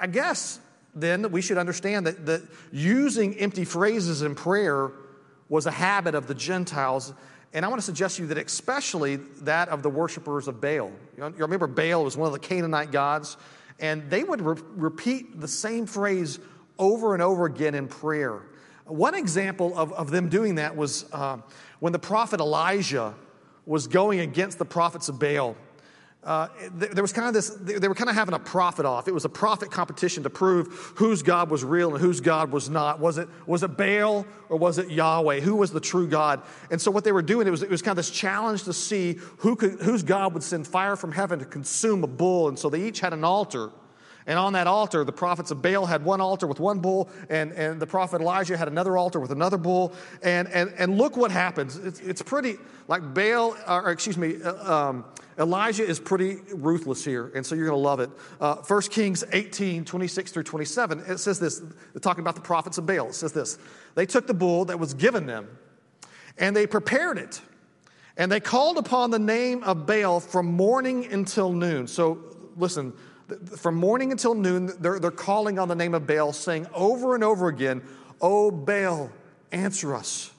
I 0.00 0.06
guess 0.06 0.60
then 0.94 1.30
we 1.30 1.40
should 1.40 1.58
understand 1.58 2.06
that, 2.06 2.26
that 2.26 2.42
using 2.70 3.34
empty 3.38 3.64
phrases 3.64 4.22
in 4.22 4.34
prayer 4.34 4.90
was 5.48 5.66
a 5.66 5.70
habit 5.70 6.14
of 6.14 6.26
the 6.26 6.34
Gentiles. 6.34 7.12
And 7.52 7.64
I 7.64 7.68
want 7.68 7.80
to 7.80 7.84
suggest 7.84 8.16
to 8.16 8.22
you 8.22 8.28
that 8.28 8.38
especially 8.38 9.16
that 9.42 9.68
of 9.68 9.82
the 9.82 9.90
worshipers 9.90 10.48
of 10.48 10.60
Baal. 10.60 10.90
You 11.18 11.32
remember 11.38 11.66
Baal 11.66 12.04
was 12.04 12.16
one 12.16 12.26
of 12.26 12.32
the 12.32 12.38
Canaanite 12.38 12.90
gods, 12.90 13.36
and 13.78 14.08
they 14.10 14.24
would 14.24 14.40
re- 14.40 14.62
repeat 14.76 15.40
the 15.40 15.48
same 15.48 15.86
phrase 15.86 16.38
over 16.78 17.14
and 17.14 17.22
over 17.22 17.44
again 17.46 17.74
in 17.74 17.88
prayer. 17.88 18.42
one 18.86 19.14
example 19.14 19.76
of, 19.76 19.92
of 19.92 20.10
them 20.10 20.28
doing 20.28 20.56
that 20.56 20.76
was 20.76 21.04
uh, 21.12 21.38
when 21.80 21.92
the 21.92 21.98
prophet 21.98 22.40
Elijah 22.40 23.14
was 23.66 23.86
going 23.86 24.20
against 24.20 24.58
the 24.58 24.64
prophets 24.64 25.08
of 25.08 25.18
Baal. 25.18 25.56
Uh, 26.24 26.46
there 26.72 27.02
was 27.02 27.12
kind 27.12 27.26
of 27.26 27.34
this, 27.34 27.50
they 27.50 27.88
were 27.88 27.96
kind 27.96 28.08
of 28.08 28.14
having 28.14 28.34
a 28.34 28.38
prophet 28.38 28.86
off. 28.86 29.08
It 29.08 29.14
was 29.14 29.24
a 29.24 29.28
prophet 29.28 29.72
competition 29.72 30.22
to 30.22 30.30
prove 30.30 30.68
whose 30.94 31.20
God 31.20 31.50
was 31.50 31.64
real 31.64 31.92
and 31.94 32.00
whose 32.00 32.20
God 32.20 32.52
was 32.52 32.70
not. 32.70 33.00
Was 33.00 33.18
it, 33.18 33.28
was 33.44 33.64
it 33.64 33.76
Baal 33.76 34.24
or 34.48 34.56
was 34.56 34.78
it 34.78 34.88
Yahweh? 34.88 35.40
Who 35.40 35.56
was 35.56 35.72
the 35.72 35.80
true 35.80 36.06
God? 36.06 36.42
And 36.70 36.80
so 36.80 36.92
what 36.92 37.02
they 37.02 37.10
were 37.10 37.22
doing, 37.22 37.48
it 37.48 37.50
was, 37.50 37.64
it 37.64 37.70
was 37.70 37.82
kind 37.82 37.90
of 37.90 37.96
this 37.96 38.10
challenge 38.10 38.62
to 38.64 38.72
see 38.72 39.18
who 39.38 39.56
could, 39.56 39.80
whose 39.80 40.04
God 40.04 40.32
would 40.34 40.44
send 40.44 40.64
fire 40.64 40.94
from 40.94 41.10
heaven 41.10 41.40
to 41.40 41.44
consume 41.44 42.04
a 42.04 42.06
bull. 42.06 42.46
And 42.48 42.56
so 42.56 42.70
they 42.70 42.86
each 42.86 43.00
had 43.00 43.12
an 43.12 43.24
altar. 43.24 43.70
And 44.26 44.38
on 44.38 44.52
that 44.52 44.66
altar, 44.66 45.04
the 45.04 45.12
prophets 45.12 45.50
of 45.50 45.62
Baal 45.62 45.86
had 45.86 46.04
one 46.04 46.20
altar 46.20 46.46
with 46.46 46.60
one 46.60 46.78
bull, 46.78 47.10
and, 47.28 47.52
and 47.52 47.80
the 47.80 47.86
prophet 47.86 48.20
Elijah 48.20 48.56
had 48.56 48.68
another 48.68 48.96
altar 48.96 49.18
with 49.18 49.32
another 49.32 49.56
bull. 49.58 49.92
And, 50.22 50.48
and, 50.48 50.72
and 50.78 50.96
look 50.96 51.16
what 51.16 51.30
happens. 51.30 51.76
It's, 51.76 52.00
it's 52.00 52.22
pretty, 52.22 52.56
like 52.88 53.14
Baal, 53.14 53.56
or 53.66 53.90
excuse 53.90 54.16
me, 54.16 54.40
uh, 54.42 54.72
um, 54.72 55.04
Elijah 55.38 55.84
is 55.84 55.98
pretty 55.98 56.38
ruthless 56.54 57.04
here, 57.04 57.32
and 57.34 57.44
so 57.44 57.54
you're 57.54 57.66
going 57.66 57.78
to 57.78 57.82
love 57.82 58.00
it. 58.00 58.10
Uh, 58.40 58.56
1 58.56 58.82
Kings 58.82 59.24
18, 59.32 59.84
26 59.84 60.30
through 60.30 60.42
27, 60.42 61.00
it 61.08 61.18
says 61.18 61.40
this, 61.40 61.62
talking 62.00 62.20
about 62.20 62.34
the 62.34 62.40
prophets 62.42 62.78
of 62.78 62.86
Baal. 62.86 63.08
It 63.08 63.14
says 63.14 63.32
this 63.32 63.58
They 63.94 64.06
took 64.06 64.26
the 64.26 64.34
bull 64.34 64.66
that 64.66 64.78
was 64.78 64.94
given 64.94 65.26
them, 65.26 65.48
and 66.38 66.54
they 66.54 66.66
prepared 66.66 67.18
it, 67.18 67.40
and 68.16 68.30
they 68.30 68.40
called 68.40 68.76
upon 68.76 69.10
the 69.10 69.18
name 69.18 69.62
of 69.64 69.86
Baal 69.86 70.20
from 70.20 70.46
morning 70.46 71.06
until 71.10 71.50
noon. 71.52 71.86
So 71.86 72.18
listen, 72.56 72.92
from 73.56 73.76
morning 73.76 74.12
until 74.12 74.34
noon, 74.34 74.72
they're, 74.80 74.98
they're 74.98 75.10
calling 75.10 75.58
on 75.58 75.68
the 75.68 75.74
name 75.74 75.94
of 75.94 76.06
Baal, 76.06 76.32
saying 76.32 76.66
over 76.74 77.14
and 77.14 77.24
over 77.24 77.48
again, 77.48 77.82
Oh, 78.20 78.50
Baal, 78.50 79.10
answer 79.50 79.94
us. 79.94 80.30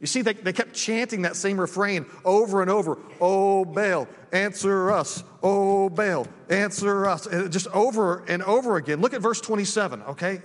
You 0.00 0.06
see, 0.06 0.22
they, 0.22 0.32
they 0.32 0.52
kept 0.52 0.74
chanting 0.74 1.22
that 1.22 1.36
same 1.36 1.60
refrain 1.60 2.06
over 2.24 2.60
and 2.60 2.70
over 2.70 2.98
Oh, 3.20 3.64
Baal, 3.64 4.08
answer 4.32 4.90
us. 4.90 5.22
Oh, 5.42 5.88
Baal, 5.88 6.26
answer 6.50 7.06
us. 7.06 7.26
And 7.26 7.52
just 7.52 7.68
over 7.68 8.24
and 8.26 8.42
over 8.42 8.76
again. 8.76 9.00
Look 9.00 9.14
at 9.14 9.20
verse 9.20 9.40
27, 9.40 10.02
okay? 10.02 10.42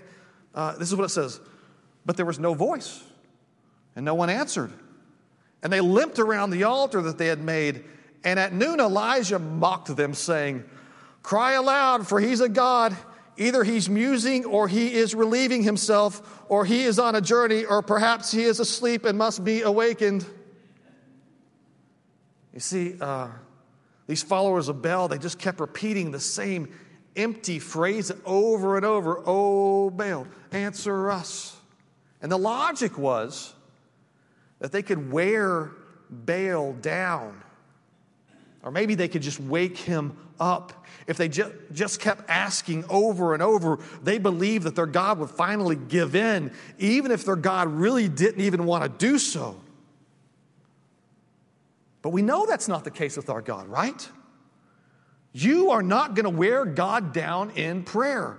Uh, 0.54 0.78
this 0.78 0.90
is 0.90 0.96
what 0.96 1.06
it 1.06 1.10
says 1.10 1.40
But 2.06 2.18
there 2.18 2.26
was 2.26 2.40
no 2.40 2.54
voice, 2.54 3.04
and 3.96 4.06
no 4.06 4.16
one 4.16 4.30
answered. 4.30 4.72
And 5.64 5.74
they 5.74 5.82
limped 5.82 6.20
around 6.20 6.52
the 6.52 6.64
altar 6.64 7.02
that 7.02 7.18
they 7.18 7.28
had 7.28 7.42
made. 7.42 7.84
And 8.24 8.40
at 8.40 8.54
noon, 8.54 8.80
Elijah 8.80 9.40
mocked 9.40 9.96
them, 9.96 10.14
saying, 10.14 10.64
Cry 11.28 11.56
aloud, 11.56 12.08
for 12.08 12.22
he's 12.22 12.40
a 12.40 12.48
God. 12.48 12.96
Either 13.36 13.66
he's 13.66 13.90
musing 13.90 14.46
or 14.46 14.70
he 14.70 14.94
is 14.94 15.14
relieving 15.14 15.62
himself, 15.62 16.42
or 16.48 16.64
he 16.64 16.84
is 16.84 17.00
on 17.00 17.16
a 17.16 17.20
journey, 17.20 17.66
or 17.66 17.82
perhaps 17.82 18.32
he 18.32 18.44
is 18.44 18.62
asleep 18.62 19.04
and 19.04 19.18
must 19.18 19.44
be 19.44 19.62
awakened. 19.64 20.26
You 22.54 22.62
see, 22.62 22.96
uh, 23.02 23.28
these 24.08 24.24
followers 24.24 24.70
of 24.70 24.82
Baal, 24.82 25.10
they 25.10 25.18
just 25.18 25.38
kept 25.38 25.60
repeating 25.60 26.12
the 26.12 26.20
same 26.22 26.74
empty 27.18 27.60
phrase 27.60 28.10
over 28.24 28.78
and 28.78 28.86
over 28.86 29.22
Oh, 29.26 29.90
Baal, 29.90 30.28
answer 30.54 31.12
us. 31.12 31.58
And 32.22 32.32
the 32.32 32.38
logic 32.38 32.98
was 32.98 33.54
that 34.60 34.72
they 34.72 34.82
could 34.82 35.12
wear 35.12 35.72
Baal 36.10 36.72
down, 36.72 37.44
or 38.64 38.72
maybe 38.72 38.96
they 38.96 39.10
could 39.10 39.24
just 39.24 39.42
wake 39.42 39.78
him 39.78 40.18
up. 40.40 40.86
If 41.08 41.18
they 41.18 41.30
ju- 41.30 41.54
just 41.72 42.00
kept 42.00 42.30
asking 42.30 42.86
over 42.90 43.34
and 43.34 43.42
over, 43.42 43.80
they 44.04 44.18
believed 44.18 44.66
that 44.66 44.76
their 44.76 44.86
God 44.86 45.20
would 45.20 45.30
finally 45.30 45.76
give 45.76 46.16
in, 46.16 46.52
even 46.80 47.12
if 47.12 47.24
their 47.26 47.36
God 47.36 47.70
really 47.70 48.10
didn't 48.10 48.42
even 48.42 48.66
want 48.66 48.84
to 48.84 48.90
do 48.90 49.18
so. 49.18 49.60
But 52.02 52.10
we 52.10 52.22
know 52.22 52.46
that's 52.46 52.68
not 52.68 52.84
the 52.84 52.92
case 52.92 53.18
with 53.18 53.30
our 53.30 53.42
God, 53.42 53.68
right? 53.68 54.10
You 55.34 55.72
are 55.72 55.84
not 55.84 56.16
going 56.16 56.24
to 56.24 56.30
wear 56.30 56.66
God 56.66 57.14
down 57.14 57.52
in 57.52 57.84
prayer. 57.84 58.38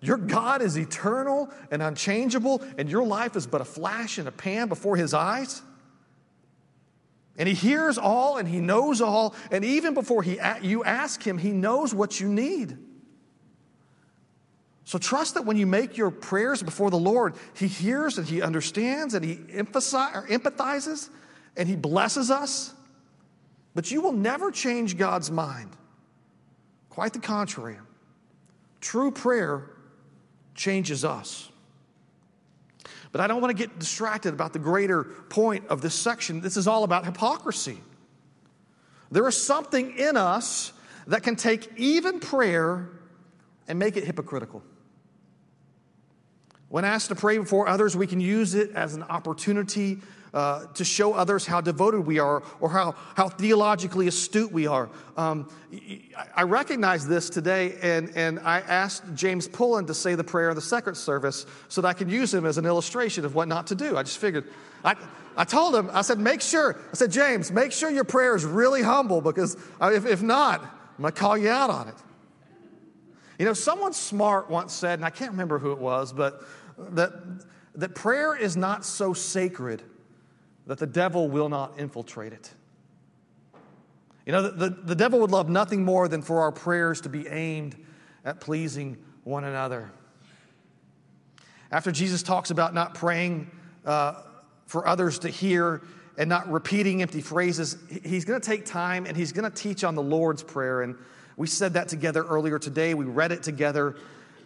Your 0.00 0.16
God 0.16 0.62
is 0.62 0.76
eternal 0.78 1.50
and 1.70 1.82
unchangeable, 1.82 2.62
and 2.78 2.88
your 2.90 3.04
life 3.04 3.36
is 3.36 3.46
but 3.46 3.60
a 3.60 3.64
flash 3.64 4.18
in 4.18 4.26
a 4.26 4.32
pan 4.32 4.68
before 4.68 4.96
His 4.96 5.14
eyes. 5.14 5.62
And 7.36 7.48
he 7.48 7.54
hears 7.54 7.98
all 7.98 8.36
and 8.36 8.48
he 8.48 8.60
knows 8.60 9.00
all. 9.00 9.34
And 9.50 9.64
even 9.64 9.94
before 9.94 10.22
he, 10.22 10.38
you 10.62 10.84
ask 10.84 11.22
him, 11.22 11.38
he 11.38 11.50
knows 11.50 11.92
what 11.94 12.20
you 12.20 12.28
need. 12.28 12.78
So 14.84 14.98
trust 14.98 15.34
that 15.34 15.44
when 15.44 15.56
you 15.56 15.66
make 15.66 15.96
your 15.96 16.10
prayers 16.10 16.62
before 16.62 16.90
the 16.90 16.98
Lord, 16.98 17.34
he 17.54 17.66
hears 17.66 18.18
and 18.18 18.26
he 18.26 18.42
understands 18.42 19.14
and 19.14 19.24
he 19.24 19.36
empathizes 19.36 21.08
and 21.56 21.68
he 21.68 21.74
blesses 21.74 22.30
us. 22.30 22.74
But 23.74 23.90
you 23.90 24.00
will 24.02 24.12
never 24.12 24.50
change 24.50 24.96
God's 24.96 25.30
mind. 25.30 25.70
Quite 26.90 27.12
the 27.14 27.18
contrary. 27.18 27.78
True 28.80 29.10
prayer 29.10 29.70
changes 30.54 31.04
us. 31.04 31.50
But 33.14 33.20
I 33.20 33.28
don't 33.28 33.40
want 33.40 33.56
to 33.56 33.62
get 33.62 33.78
distracted 33.78 34.34
about 34.34 34.52
the 34.52 34.58
greater 34.58 35.04
point 35.04 35.68
of 35.68 35.80
this 35.80 35.94
section. 35.94 36.40
This 36.40 36.56
is 36.56 36.66
all 36.66 36.82
about 36.82 37.04
hypocrisy. 37.04 37.78
There 39.12 39.28
is 39.28 39.40
something 39.40 39.96
in 39.96 40.16
us 40.16 40.72
that 41.06 41.22
can 41.22 41.36
take 41.36 41.70
even 41.76 42.18
prayer 42.18 42.90
and 43.68 43.78
make 43.78 43.96
it 43.96 44.02
hypocritical. 44.02 44.64
When 46.68 46.84
asked 46.84 47.06
to 47.10 47.14
pray 47.14 47.38
before 47.38 47.68
others, 47.68 47.96
we 47.96 48.08
can 48.08 48.18
use 48.18 48.56
it 48.56 48.72
as 48.72 48.96
an 48.96 49.04
opportunity 49.04 50.00
uh, 50.34 50.66
to 50.74 50.84
show 50.84 51.14
others 51.14 51.46
how 51.46 51.60
devoted 51.60 52.00
we 52.00 52.18
are 52.18 52.42
or 52.60 52.68
how, 52.68 52.96
how 53.16 53.28
theologically 53.28 54.08
astute 54.08 54.50
we 54.50 54.66
are. 54.66 54.90
Um, 55.16 55.48
I 56.34 56.42
recognize 56.42 57.06
this 57.06 57.30
today, 57.30 57.76
and, 57.80 58.10
and 58.16 58.40
I 58.40 58.60
asked 58.60 59.04
James 59.14 59.46
Pullen 59.46 59.86
to 59.86 59.94
say 59.94 60.16
the 60.16 60.24
prayer 60.24 60.50
in 60.50 60.56
the 60.56 60.60
second 60.60 60.96
service 60.96 61.46
so 61.68 61.80
that 61.80 61.88
I 61.88 61.92
could 61.92 62.10
use 62.10 62.34
him 62.34 62.46
as 62.46 62.58
an 62.58 62.66
illustration 62.66 63.24
of 63.24 63.36
what 63.36 63.46
not 63.46 63.68
to 63.68 63.76
do. 63.76 63.96
I 63.96 64.02
just 64.02 64.18
figured, 64.18 64.44
I, 64.84 64.96
I 65.36 65.44
told 65.44 65.76
him, 65.76 65.88
I 65.92 66.02
said, 66.02 66.18
make 66.18 66.40
sure, 66.40 66.80
I 66.90 66.94
said, 66.96 67.12
James, 67.12 67.52
make 67.52 67.70
sure 67.70 67.88
your 67.88 68.02
prayer 68.02 68.34
is 68.34 68.44
really 68.44 68.82
humble 68.82 69.20
because 69.20 69.56
if, 69.80 70.04
if 70.04 70.20
not, 70.20 70.62
I'm 70.62 71.02
going 71.02 71.12
to 71.12 71.20
call 71.20 71.38
you 71.38 71.48
out 71.48 71.70
on 71.70 71.86
it. 71.86 71.94
You 73.38 73.44
know, 73.44 73.52
someone 73.52 73.92
smart 73.92 74.50
once 74.50 74.72
said, 74.72 74.98
and 74.98 75.04
I 75.04 75.10
can't 75.10 75.30
remember 75.30 75.60
who 75.60 75.70
it 75.70 75.78
was, 75.78 76.12
but 76.12 76.42
that, 76.76 77.12
that 77.76 77.94
prayer 77.94 78.36
is 78.36 78.56
not 78.56 78.84
so 78.84 79.12
sacred 79.12 79.82
that 80.66 80.78
the 80.78 80.86
devil 80.86 81.28
will 81.28 81.48
not 81.48 81.78
infiltrate 81.78 82.32
it. 82.32 82.52
You 84.26 84.32
know, 84.32 84.42
the, 84.42 84.50
the, 84.50 84.70
the, 84.70 84.94
devil 84.94 85.20
would 85.20 85.30
love 85.30 85.50
nothing 85.50 85.84
more 85.84 86.08
than 86.08 86.22
for 86.22 86.40
our 86.40 86.52
prayers 86.52 87.02
to 87.02 87.10
be 87.10 87.28
aimed 87.28 87.76
at 88.24 88.40
pleasing 88.40 88.96
one 89.24 89.44
another. 89.44 89.90
After 91.70 91.92
Jesus 91.92 92.22
talks 92.22 92.50
about 92.50 92.72
not 92.72 92.94
praying 92.94 93.50
uh, 93.84 94.22
for 94.66 94.86
others 94.88 95.18
to 95.20 95.28
hear 95.28 95.82
and 96.16 96.28
not 96.28 96.50
repeating 96.50 97.02
empty 97.02 97.20
phrases, 97.20 97.76
he's 98.02 98.24
going 98.24 98.40
to 98.40 98.46
take 98.46 98.64
time 98.64 99.04
and 99.04 99.14
he's 99.14 99.32
going 99.32 99.50
to 99.50 99.54
teach 99.54 99.84
on 99.84 99.94
the 99.94 100.02
Lord's 100.02 100.42
Prayer. 100.42 100.82
And 100.82 100.96
we 101.36 101.46
said 101.46 101.74
that 101.74 101.88
together 101.88 102.24
earlier 102.24 102.58
today. 102.58 102.94
We 102.94 103.04
read 103.04 103.32
it 103.32 103.42
together. 103.42 103.96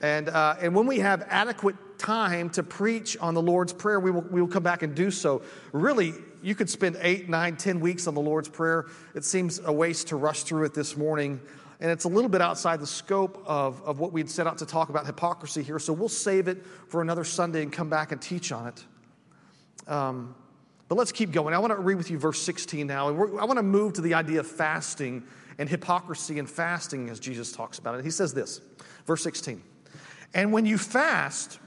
And, 0.01 0.29
uh, 0.29 0.57
and 0.61 0.75
when 0.75 0.87
we 0.87 1.01
have 1.01 1.27
adequate 1.29 1.77
time 1.99 2.51
to 2.51 2.63
preach 2.63 3.17
on 3.19 3.35
the 3.35 3.43
Lord's 3.43 3.73
Prayer, 3.73 3.99
we 3.99 4.11
will, 4.11 4.23
we 4.23 4.41
will 4.41 4.49
come 4.49 4.63
back 4.63 4.83
and 4.83 4.95
do 4.95 5.11
so. 5.11 5.43
Really, 5.73 6.15
you 6.43 6.55
could 6.55 6.71
spend 6.71 6.97
eight, 7.01 7.29
nine, 7.29 7.57
ten 7.57 7.81
weeks 7.81 8.07
on 8.07 8.15
the 8.15 8.21
Lord's 8.21 8.49
Prayer. 8.49 8.87
It 9.15 9.25
seems 9.25 9.61
a 9.65 9.73
waste 9.73 10.09
to 10.09 10.17
rush 10.17 10.45
through 10.45 10.65
it 10.65 10.75
this 10.75 10.97
morning. 10.97 11.41
And 11.81 11.91
it's 11.91 12.05
a 12.05 12.09
little 12.09 12.29
bit 12.29 12.41
outside 12.41 12.81
the 12.81 12.87
scope 12.87 13.43
of, 13.47 13.83
of 13.83 14.01
what 14.01 14.13
we'd 14.13 14.31
set 14.31 14.47
out 14.47 14.59
to 14.59 14.67
talk 14.67 14.89
about 14.89 15.07
hypocrisy 15.07 15.63
here. 15.63 15.79
So 15.79 15.93
we'll 15.93 16.09
save 16.09 16.49
it 16.49 16.65
for 16.89 17.03
another 17.03 17.25
Sunday 17.25 17.63
and 17.63 17.73
come 17.73 17.89
back 17.89 18.11
and 18.13 18.21
teach 18.21 18.51
on 18.51 18.67
it. 18.69 18.85
Um, 19.89 20.35
but 20.89 20.97
let's 20.97 21.13
keep 21.13 21.33
going. 21.33 21.55
I 21.55 21.59
want 21.59 21.73
to 21.73 21.79
read 21.79 21.97
with 21.97 22.11
you 22.11 22.19
verse 22.19 22.41
16 22.43 22.87
now. 22.87 23.09
And 23.09 23.39
I 23.39 23.45
want 23.45 23.59
to 23.59 23.63
move 23.63 23.93
to 23.95 24.01
the 24.01 24.15
idea 24.15 24.41
of 24.41 24.47
fasting 24.47 25.23
and 25.59 25.69
hypocrisy 25.69 26.39
and 26.39 26.49
fasting 26.49 27.11
as 27.11 27.21
Jesus 27.21 27.53
talks 27.53 27.79
about 27.79 27.99
it. 27.99 28.05
He 28.05 28.11
says 28.11 28.33
this, 28.33 28.61
verse 29.07 29.23
16. 29.23 29.63
And 30.35 30.53
when 30.53 30.67
you 30.67 30.79
fast, 30.79 31.59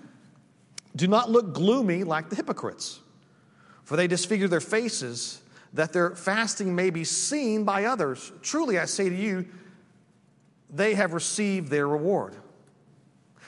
do 0.95 1.07
not 1.07 1.29
look 1.29 1.53
gloomy 1.53 2.03
like 2.03 2.29
the 2.29 2.35
hypocrites, 2.35 2.99
for 3.83 3.95
they 3.95 4.07
disfigure 4.07 4.47
their 4.47 4.61
faces 4.61 5.41
that 5.73 5.93
their 5.93 6.15
fasting 6.15 6.75
may 6.75 6.89
be 6.89 7.03
seen 7.03 7.63
by 7.63 7.85
others. 7.85 8.31
Truly, 8.41 8.77
I 8.77 8.85
say 8.85 9.09
to 9.09 9.15
you, 9.15 9.47
they 10.69 10.95
have 10.95 11.13
received 11.13 11.69
their 11.69 11.87
reward. 11.87 12.35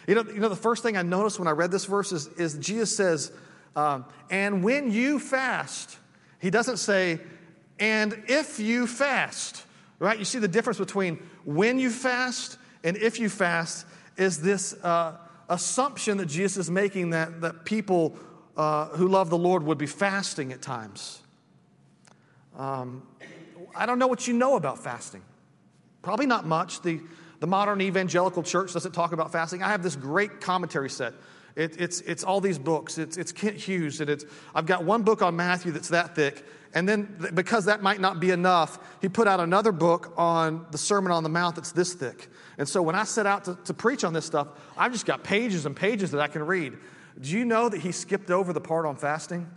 You 0.07 0.15
know, 0.15 0.23
you 0.23 0.39
know 0.39 0.49
the 0.49 0.55
first 0.55 0.83
thing 0.83 0.97
I 0.97 1.01
noticed 1.01 1.39
when 1.39 1.47
I 1.47 1.51
read 1.51 1.71
this 1.71 1.85
verse 1.85 2.11
is, 2.11 2.27
is 2.27 2.55
Jesus 2.55 2.95
says, 2.95 3.31
um, 3.75 4.05
and 4.29 4.63
when 4.63 4.91
you 4.91 5.19
fast, 5.19 5.97
he 6.39 6.49
doesn't 6.49 6.77
say, 6.77 7.19
and 7.79 8.23
if 8.27 8.59
you 8.59 8.85
fast, 8.87 9.65
right? 9.99 10.19
You 10.19 10.25
see 10.25 10.39
the 10.39 10.47
difference 10.47 10.77
between 10.77 11.17
when 11.45 11.79
you 11.79 11.89
fast 11.89 12.57
and 12.83 12.97
if 12.97 13.19
you 13.19 13.29
fast 13.29 13.85
is 14.17 14.41
this 14.41 14.73
uh, 14.83 15.17
assumption 15.49 16.17
that 16.17 16.27
Jesus 16.27 16.57
is 16.57 16.71
making 16.71 17.11
that, 17.11 17.41
that 17.41 17.65
people 17.65 18.15
uh, 18.55 18.87
who 18.89 19.07
love 19.07 19.29
the 19.29 19.37
Lord 19.37 19.63
would 19.63 19.77
be 19.77 19.87
fasting 19.87 20.53
at 20.53 20.61
times. 20.61 21.19
Um, 22.57 23.03
I 23.75 23.85
don't 23.85 23.99
know 23.99 24.07
what 24.07 24.27
you 24.27 24.33
know 24.33 24.55
about 24.55 24.83
fasting. 24.83 25.23
Probably 26.01 26.25
not 26.25 26.45
much. 26.45 26.81
The, 26.81 26.99
the 27.39 27.47
modern 27.47 27.81
evangelical 27.81 28.43
church 28.43 28.73
doesn't 28.73 28.91
talk 28.91 29.11
about 29.11 29.31
fasting. 29.31 29.63
I 29.63 29.69
have 29.69 29.81
this 29.81 29.95
great 29.95 30.41
commentary 30.41 30.89
set. 30.89 31.13
It, 31.55 31.79
it's, 31.79 32.01
it's 32.01 32.23
all 32.23 32.41
these 32.41 32.59
books. 32.59 32.97
It's, 32.97 33.17
it's 33.17 33.31
Kent 33.31 33.55
Hughes, 33.55 34.01
and 34.01 34.09
it's, 34.09 34.25
I've 34.53 34.65
got 34.65 34.83
one 34.83 35.03
book 35.03 35.21
on 35.21 35.35
Matthew 35.35 35.71
that's 35.71 35.89
that 35.89 36.15
thick. 36.15 36.45
And 36.75 36.89
then, 36.89 37.15
because 37.33 37.65
that 37.65 37.83
might 37.83 38.01
not 38.01 38.19
be 38.19 38.31
enough, 38.31 38.79
he 38.99 39.07
put 39.07 39.27
out 39.27 39.39
another 39.39 39.71
book 39.71 40.13
on 40.17 40.65
the 40.71 40.77
Sermon 40.77 41.11
on 41.11 41.21
the 41.21 41.29
Mount 41.29 41.55
that's 41.55 41.71
this 41.71 41.93
thick. 41.93 42.29
And 42.57 42.67
so 42.67 42.81
when 42.81 42.95
I 42.95 43.03
set 43.03 43.27
out 43.27 43.45
to, 43.45 43.57
to 43.65 43.73
preach 43.73 44.03
on 44.03 44.13
this 44.13 44.25
stuff, 44.25 44.47
I've 44.75 44.91
just 44.91 45.05
got 45.05 45.23
pages 45.23 45.67
and 45.67 45.75
pages 45.75 46.11
that 46.11 46.21
I 46.21 46.27
can 46.27 46.43
read. 46.43 46.73
Do 47.21 47.29
you 47.29 47.45
know 47.45 47.69
that 47.69 47.81
he 47.81 47.91
skipped 47.91 48.31
over 48.31 48.53
the 48.53 48.61
part 48.61 48.87
on 48.87 48.95
fasting? 48.95 49.47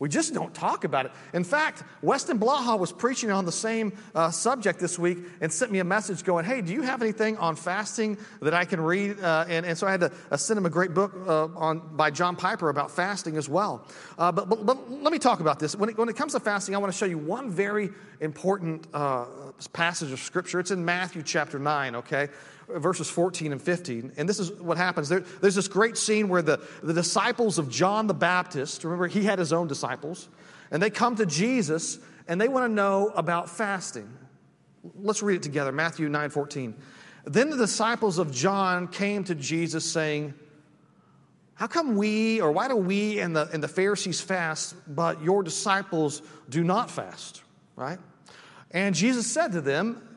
We 0.00 0.08
just 0.08 0.34
don't 0.34 0.52
talk 0.52 0.82
about 0.82 1.06
it. 1.06 1.12
In 1.32 1.44
fact, 1.44 1.84
Weston 2.02 2.40
Blaha 2.40 2.76
was 2.76 2.90
preaching 2.90 3.30
on 3.30 3.44
the 3.44 3.52
same 3.52 3.92
uh, 4.14 4.30
subject 4.30 4.80
this 4.80 4.98
week 4.98 5.18
and 5.40 5.52
sent 5.52 5.70
me 5.70 5.78
a 5.78 5.84
message 5.84 6.24
going, 6.24 6.44
Hey, 6.44 6.62
do 6.62 6.72
you 6.72 6.82
have 6.82 7.00
anything 7.00 7.36
on 7.38 7.54
fasting 7.54 8.18
that 8.42 8.54
I 8.54 8.64
can 8.64 8.80
read? 8.80 9.20
Uh, 9.20 9.44
and, 9.48 9.64
and 9.64 9.78
so 9.78 9.86
I 9.86 9.92
had 9.92 10.00
to 10.00 10.12
uh, 10.32 10.36
send 10.36 10.58
him 10.58 10.66
a 10.66 10.70
great 10.70 10.94
book 10.94 11.14
uh, 11.26 11.44
on, 11.54 11.96
by 11.96 12.10
John 12.10 12.34
Piper 12.34 12.70
about 12.70 12.90
fasting 12.90 13.36
as 13.36 13.48
well. 13.48 13.86
Uh, 14.18 14.32
but, 14.32 14.48
but, 14.48 14.66
but, 14.66 14.90
let 14.90 15.12
me 15.12 15.18
talk 15.18 15.38
about 15.38 15.60
this. 15.60 15.76
When 15.76 15.90
it, 15.90 15.96
when 15.96 16.08
it, 16.08 16.16
comes 16.16 16.32
to 16.32 16.40
fasting, 16.40 16.74
I 16.74 16.78
want 16.78 16.92
to 16.92 16.98
show 16.98 17.06
you 17.06 17.18
one 17.18 17.50
very 17.50 17.90
important 18.20 18.88
uh, 18.92 19.26
passage 19.72 20.10
of 20.10 20.18
Scripture. 20.18 20.58
It's 20.58 20.72
in 20.72 20.84
Matthew 20.84 21.22
chapter 21.22 21.58
9, 21.58 21.96
okay? 21.96 22.28
Verses 22.68 23.08
14 23.10 23.52
and 23.52 23.60
15. 23.60 24.12
And 24.16 24.28
this 24.28 24.38
is 24.38 24.52
what 24.52 24.76
happens. 24.76 25.08
There, 25.08 25.20
there's 25.20 25.54
this 25.54 25.68
great 25.68 25.96
scene 25.96 26.28
where 26.28 26.42
the, 26.42 26.60
the 26.82 26.92
disciples 26.92 27.58
of 27.58 27.70
John 27.70 28.06
the 28.06 28.14
Baptist, 28.14 28.84
remember, 28.84 29.06
he 29.06 29.24
had 29.24 29.38
his 29.38 29.52
own 29.52 29.68
disciples, 29.68 30.28
and 30.70 30.82
they 30.82 30.90
come 30.90 31.16
to 31.16 31.26
Jesus 31.26 31.98
and 32.26 32.40
they 32.40 32.48
want 32.48 32.70
to 32.70 32.74
know 32.74 33.12
about 33.14 33.50
fasting. 33.50 34.10
Let's 34.96 35.22
read 35.22 35.36
it 35.36 35.42
together 35.42 35.72
Matthew 35.72 36.08
9 36.08 36.30
14. 36.30 36.74
Then 37.26 37.50
the 37.50 37.56
disciples 37.56 38.18
of 38.18 38.32
John 38.32 38.88
came 38.88 39.24
to 39.24 39.34
Jesus 39.34 39.90
saying, 39.90 40.34
How 41.54 41.66
come 41.66 41.96
we, 41.96 42.40
or 42.40 42.52
why 42.52 42.68
do 42.68 42.76
we 42.76 43.18
and 43.18 43.34
the, 43.34 43.48
and 43.52 43.62
the 43.62 43.68
Pharisees 43.68 44.20
fast, 44.20 44.74
but 44.86 45.22
your 45.22 45.42
disciples 45.42 46.22
do 46.50 46.62
not 46.62 46.90
fast? 46.90 47.42
Right? 47.76 47.98
And 48.70 48.94
Jesus 48.94 49.26
said 49.26 49.52
to 49.52 49.60
them, 49.60 50.13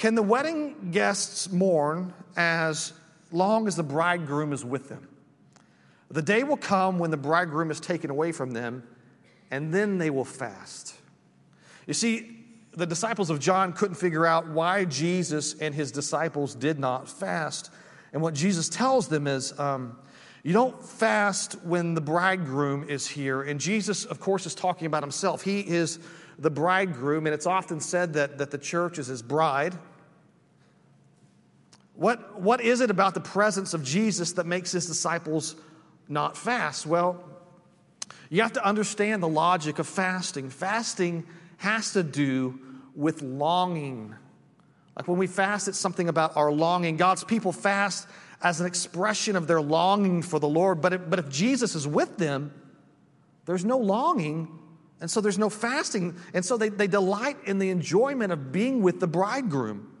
can 0.00 0.14
the 0.14 0.22
wedding 0.22 0.92
guests 0.92 1.52
mourn 1.52 2.14
as 2.34 2.94
long 3.32 3.68
as 3.68 3.76
the 3.76 3.82
bridegroom 3.82 4.54
is 4.54 4.64
with 4.64 4.88
them? 4.88 5.06
The 6.10 6.22
day 6.22 6.42
will 6.42 6.56
come 6.56 6.98
when 6.98 7.10
the 7.10 7.18
bridegroom 7.18 7.70
is 7.70 7.80
taken 7.80 8.08
away 8.08 8.32
from 8.32 8.52
them, 8.52 8.82
and 9.50 9.74
then 9.74 9.98
they 9.98 10.08
will 10.08 10.24
fast. 10.24 10.94
You 11.86 11.92
see, 11.92 12.38
the 12.72 12.86
disciples 12.86 13.28
of 13.28 13.40
John 13.40 13.74
couldn't 13.74 13.96
figure 13.96 14.24
out 14.24 14.48
why 14.48 14.86
Jesus 14.86 15.60
and 15.60 15.74
his 15.74 15.92
disciples 15.92 16.54
did 16.54 16.78
not 16.78 17.06
fast. 17.06 17.70
And 18.14 18.22
what 18.22 18.32
Jesus 18.32 18.70
tells 18.70 19.06
them 19.06 19.26
is, 19.26 19.56
um, 19.60 19.98
you 20.42 20.54
don't 20.54 20.82
fast 20.82 21.62
when 21.62 21.92
the 21.92 22.00
bridegroom 22.00 22.88
is 22.88 23.06
here. 23.06 23.42
And 23.42 23.60
Jesus, 23.60 24.06
of 24.06 24.18
course, 24.18 24.46
is 24.46 24.54
talking 24.54 24.86
about 24.86 25.02
himself. 25.02 25.42
He 25.42 25.60
is 25.60 25.98
the 26.38 26.50
bridegroom, 26.50 27.26
and 27.26 27.34
it's 27.34 27.44
often 27.44 27.80
said 27.80 28.14
that, 28.14 28.38
that 28.38 28.50
the 28.50 28.56
church 28.56 28.98
is 28.98 29.08
his 29.08 29.20
bride. 29.20 29.76
What, 32.00 32.40
what 32.40 32.62
is 32.62 32.80
it 32.80 32.90
about 32.90 33.12
the 33.12 33.20
presence 33.20 33.74
of 33.74 33.84
Jesus 33.84 34.32
that 34.32 34.46
makes 34.46 34.72
his 34.72 34.86
disciples 34.86 35.54
not 36.08 36.34
fast? 36.34 36.86
Well, 36.86 37.22
you 38.30 38.40
have 38.40 38.54
to 38.54 38.66
understand 38.66 39.22
the 39.22 39.28
logic 39.28 39.78
of 39.78 39.86
fasting. 39.86 40.48
Fasting 40.48 41.26
has 41.58 41.92
to 41.92 42.02
do 42.02 42.58
with 42.96 43.20
longing. 43.20 44.14
Like 44.96 45.08
when 45.08 45.18
we 45.18 45.26
fast, 45.26 45.68
it's 45.68 45.76
something 45.76 46.08
about 46.08 46.38
our 46.38 46.50
longing. 46.50 46.96
God's 46.96 47.22
people 47.22 47.52
fast 47.52 48.08
as 48.42 48.62
an 48.62 48.66
expression 48.66 49.36
of 49.36 49.46
their 49.46 49.60
longing 49.60 50.22
for 50.22 50.38
the 50.38 50.48
Lord. 50.48 50.80
But 50.80 50.94
if, 50.94 51.10
but 51.10 51.18
if 51.18 51.28
Jesus 51.28 51.74
is 51.74 51.86
with 51.86 52.16
them, 52.16 52.50
there's 53.44 53.66
no 53.66 53.76
longing, 53.76 54.48
and 55.02 55.10
so 55.10 55.20
there's 55.20 55.38
no 55.38 55.50
fasting. 55.50 56.16
And 56.32 56.46
so 56.46 56.56
they, 56.56 56.70
they 56.70 56.86
delight 56.86 57.36
in 57.44 57.58
the 57.58 57.68
enjoyment 57.68 58.32
of 58.32 58.52
being 58.52 58.80
with 58.80 59.00
the 59.00 59.06
bridegroom. 59.06 59.99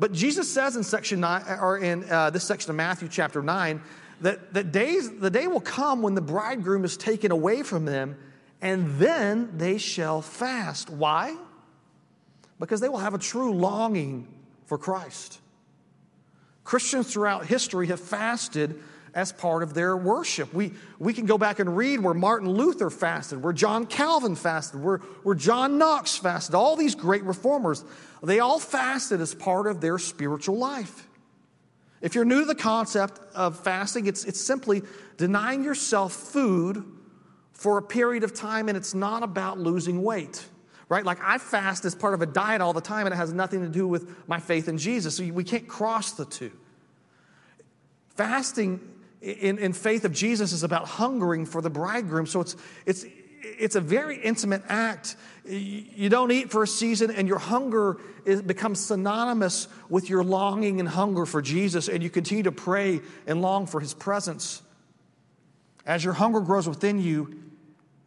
But 0.00 0.12
Jesus 0.12 0.50
says 0.50 0.76
in 0.76 0.82
section 0.82 1.20
nine, 1.20 1.44
or 1.60 1.76
in 1.76 2.10
uh, 2.10 2.30
this 2.30 2.42
section 2.42 2.70
of 2.70 2.76
Matthew 2.76 3.06
chapter 3.06 3.42
9, 3.42 3.82
that, 4.22 4.54
that 4.54 4.72
days, 4.72 5.10
the 5.18 5.30
day 5.30 5.46
will 5.46 5.60
come 5.60 6.00
when 6.00 6.14
the 6.14 6.22
bridegroom 6.22 6.86
is 6.86 6.96
taken 6.96 7.30
away 7.30 7.62
from 7.62 7.84
them, 7.84 8.16
and 8.62 8.98
then 8.98 9.58
they 9.58 9.76
shall 9.76 10.22
fast. 10.22 10.88
Why? 10.88 11.36
Because 12.58 12.80
they 12.80 12.88
will 12.88 12.98
have 12.98 13.12
a 13.12 13.18
true 13.18 13.52
longing 13.52 14.26
for 14.64 14.78
Christ. 14.78 15.38
Christians 16.64 17.12
throughout 17.12 17.44
history 17.44 17.88
have 17.88 18.00
fasted 18.00 18.82
as 19.14 19.32
part 19.32 19.62
of 19.62 19.74
their 19.74 19.96
worship. 19.96 20.52
We, 20.52 20.72
we 20.98 21.12
can 21.12 21.26
go 21.26 21.38
back 21.38 21.58
and 21.58 21.76
read 21.76 22.00
where 22.00 22.14
Martin 22.14 22.48
Luther 22.48 22.90
fasted, 22.90 23.42
where 23.42 23.52
John 23.52 23.86
Calvin 23.86 24.36
fasted, 24.36 24.82
where, 24.82 24.98
where 25.22 25.34
John 25.34 25.78
Knox 25.78 26.16
fasted, 26.16 26.54
all 26.54 26.76
these 26.76 26.94
great 26.94 27.24
reformers. 27.24 27.84
They 28.22 28.40
all 28.40 28.58
fasted 28.58 29.20
as 29.20 29.34
part 29.34 29.66
of 29.66 29.80
their 29.80 29.98
spiritual 29.98 30.56
life. 30.56 31.06
If 32.00 32.14
you're 32.14 32.24
new 32.24 32.40
to 32.40 32.46
the 32.46 32.54
concept 32.54 33.20
of 33.34 33.60
fasting, 33.60 34.06
it's, 34.06 34.24
it's 34.24 34.40
simply 34.40 34.82
denying 35.16 35.64
yourself 35.64 36.12
food 36.12 36.84
for 37.52 37.76
a 37.76 37.82
period 37.82 38.24
of 38.24 38.32
time, 38.32 38.68
and 38.68 38.76
it's 38.76 38.94
not 38.94 39.22
about 39.22 39.58
losing 39.58 40.02
weight 40.02 40.46
right? 40.90 41.04
Like 41.04 41.20
I 41.22 41.38
fast 41.38 41.86
as 41.86 41.94
part 41.94 42.12
of 42.12 42.20
a 42.20 42.26
diet 42.26 42.60
all 42.60 42.74
the 42.74 42.80
time, 42.82 43.06
and 43.06 43.14
it 43.14 43.16
has 43.16 43.32
nothing 43.32 43.62
to 43.62 43.68
do 43.68 43.88
with 43.88 44.28
my 44.28 44.40
faith 44.40 44.68
in 44.68 44.76
Jesus. 44.76 45.16
So 45.16 45.24
we 45.24 45.44
can't 45.44 45.66
cross 45.66 46.12
the 46.12 46.26
two. 46.26 46.50
Fasting 48.16 48.80
in, 49.20 49.58
in 49.58 49.72
faith 49.72 50.04
of 50.04 50.12
Jesus 50.12 50.52
is 50.52 50.62
about 50.62 50.86
hungering 50.86 51.46
for 51.46 51.60
the 51.60 51.70
bridegroom. 51.70 52.26
So 52.26 52.40
it's, 52.40 52.56
it's, 52.86 53.04
it's 53.42 53.76
a 53.76 53.80
very 53.80 54.18
intimate 54.18 54.62
act. 54.68 55.16
You 55.44 56.08
don't 56.08 56.30
eat 56.30 56.50
for 56.50 56.62
a 56.62 56.66
season, 56.66 57.10
and 57.10 57.26
your 57.26 57.38
hunger 57.38 57.98
is, 58.24 58.42
becomes 58.42 58.80
synonymous 58.80 59.68
with 59.88 60.08
your 60.08 60.22
longing 60.22 60.80
and 60.80 60.88
hunger 60.88 61.26
for 61.26 61.42
Jesus, 61.42 61.88
and 61.88 62.02
you 62.02 62.10
continue 62.10 62.44
to 62.44 62.52
pray 62.52 63.00
and 63.26 63.42
long 63.42 63.66
for 63.66 63.80
his 63.80 63.94
presence. 63.94 64.62
As 65.86 66.04
your 66.04 66.14
hunger 66.14 66.40
grows 66.40 66.68
within 66.68 67.00
you, 67.00 67.42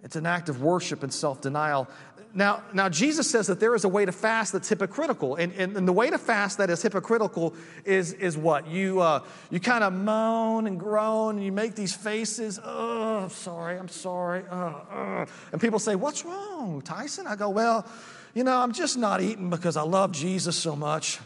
it's 0.04 0.15
an 0.15 0.26
act 0.26 0.49
of 0.49 0.62
worship 0.62 1.02
and 1.04 1.13
self 1.13 1.41
denial. 1.41 1.88
Now, 2.35 2.63
now, 2.73 2.89
Jesus 2.89 3.29
says 3.29 3.45
that 3.45 3.59
there 3.59 3.75
is 3.75 3.83
a 3.83 3.87
way 3.87 4.05
to 4.05 4.11
fast 4.11 4.53
that's 4.53 4.67
hypocritical. 4.67 5.35
And, 5.35 5.53
and, 5.53 5.77
and 5.77 5.87
the 5.87 5.93
way 5.93 6.09
to 6.09 6.17
fast 6.17 6.57
that 6.57 6.71
is 6.71 6.81
hypocritical 6.81 7.53
is, 7.85 8.13
is 8.13 8.35
what? 8.35 8.67
You, 8.67 9.01
uh, 9.01 9.19
you 9.51 9.59
kind 9.59 9.83
of 9.83 9.93
moan 9.93 10.65
and 10.65 10.79
groan 10.79 11.35
and 11.35 11.45
you 11.45 11.51
make 11.51 11.75
these 11.75 11.93
faces. 11.95 12.59
Oh, 12.63 13.19
I'm 13.19 13.29
sorry, 13.29 13.77
I'm 13.77 13.87
sorry. 13.87 14.45
Uh, 14.49 14.55
uh. 14.55 15.25
And 15.51 15.61
people 15.61 15.77
say, 15.77 15.93
What's 15.93 16.25
wrong, 16.25 16.81
Tyson? 16.81 17.27
I 17.27 17.35
go, 17.35 17.49
Well, 17.49 17.85
you 18.33 18.43
know, 18.43 18.57
I'm 18.57 18.73
just 18.73 18.97
not 18.97 19.21
eating 19.21 19.51
because 19.51 19.77
I 19.77 19.83
love 19.83 20.11
Jesus 20.11 20.55
so 20.55 20.75
much. 20.75 21.19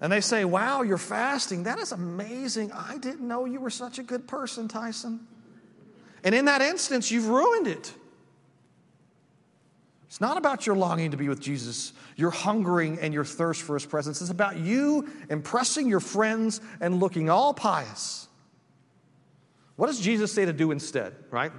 And 0.00 0.12
they 0.12 0.20
say, 0.20 0.44
Wow, 0.44 0.82
you're 0.82 0.98
fasting. 0.98 1.64
That 1.64 1.80
is 1.80 1.90
amazing. 1.90 2.70
I 2.70 2.96
didn't 2.98 3.26
know 3.26 3.44
you 3.44 3.58
were 3.58 3.70
such 3.70 3.98
a 3.98 4.04
good 4.04 4.28
person, 4.28 4.68
Tyson. 4.68 5.26
And 6.26 6.34
in 6.34 6.46
that 6.46 6.60
instance, 6.60 7.12
you've 7.12 7.28
ruined 7.28 7.68
it. 7.68 7.94
It's 10.08 10.20
not 10.20 10.36
about 10.36 10.66
your 10.66 10.74
longing 10.74 11.12
to 11.12 11.16
be 11.16 11.28
with 11.28 11.40
Jesus, 11.40 11.92
your 12.16 12.32
hungering 12.32 12.98
and 12.98 13.14
your 13.14 13.24
thirst 13.24 13.62
for 13.62 13.74
his 13.74 13.86
presence. 13.86 14.20
It's 14.20 14.30
about 14.30 14.56
you 14.56 15.08
impressing 15.30 15.88
your 15.88 16.00
friends 16.00 16.60
and 16.80 16.98
looking 16.98 17.30
all 17.30 17.54
pious. 17.54 18.26
What 19.76 19.86
does 19.86 20.00
Jesus 20.00 20.32
say 20.32 20.44
to 20.44 20.52
do 20.52 20.72
instead, 20.72 21.14
right? 21.30 21.52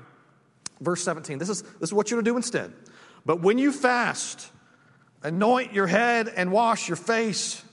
Verse 0.82 1.02
17. 1.02 1.38
This 1.38 1.48
is, 1.48 1.62
this 1.62 1.90
is 1.90 1.94
what 1.94 2.12
you're 2.12 2.20
to 2.20 2.30
do 2.30 2.36
instead. 2.36 2.74
But 3.26 3.40
when 3.40 3.58
you 3.58 3.72
fast, 3.72 4.52
anoint 5.24 5.72
your 5.72 5.88
head 5.88 6.28
and 6.28 6.52
wash 6.52 6.90
your 6.90 6.98
face. 6.98 7.64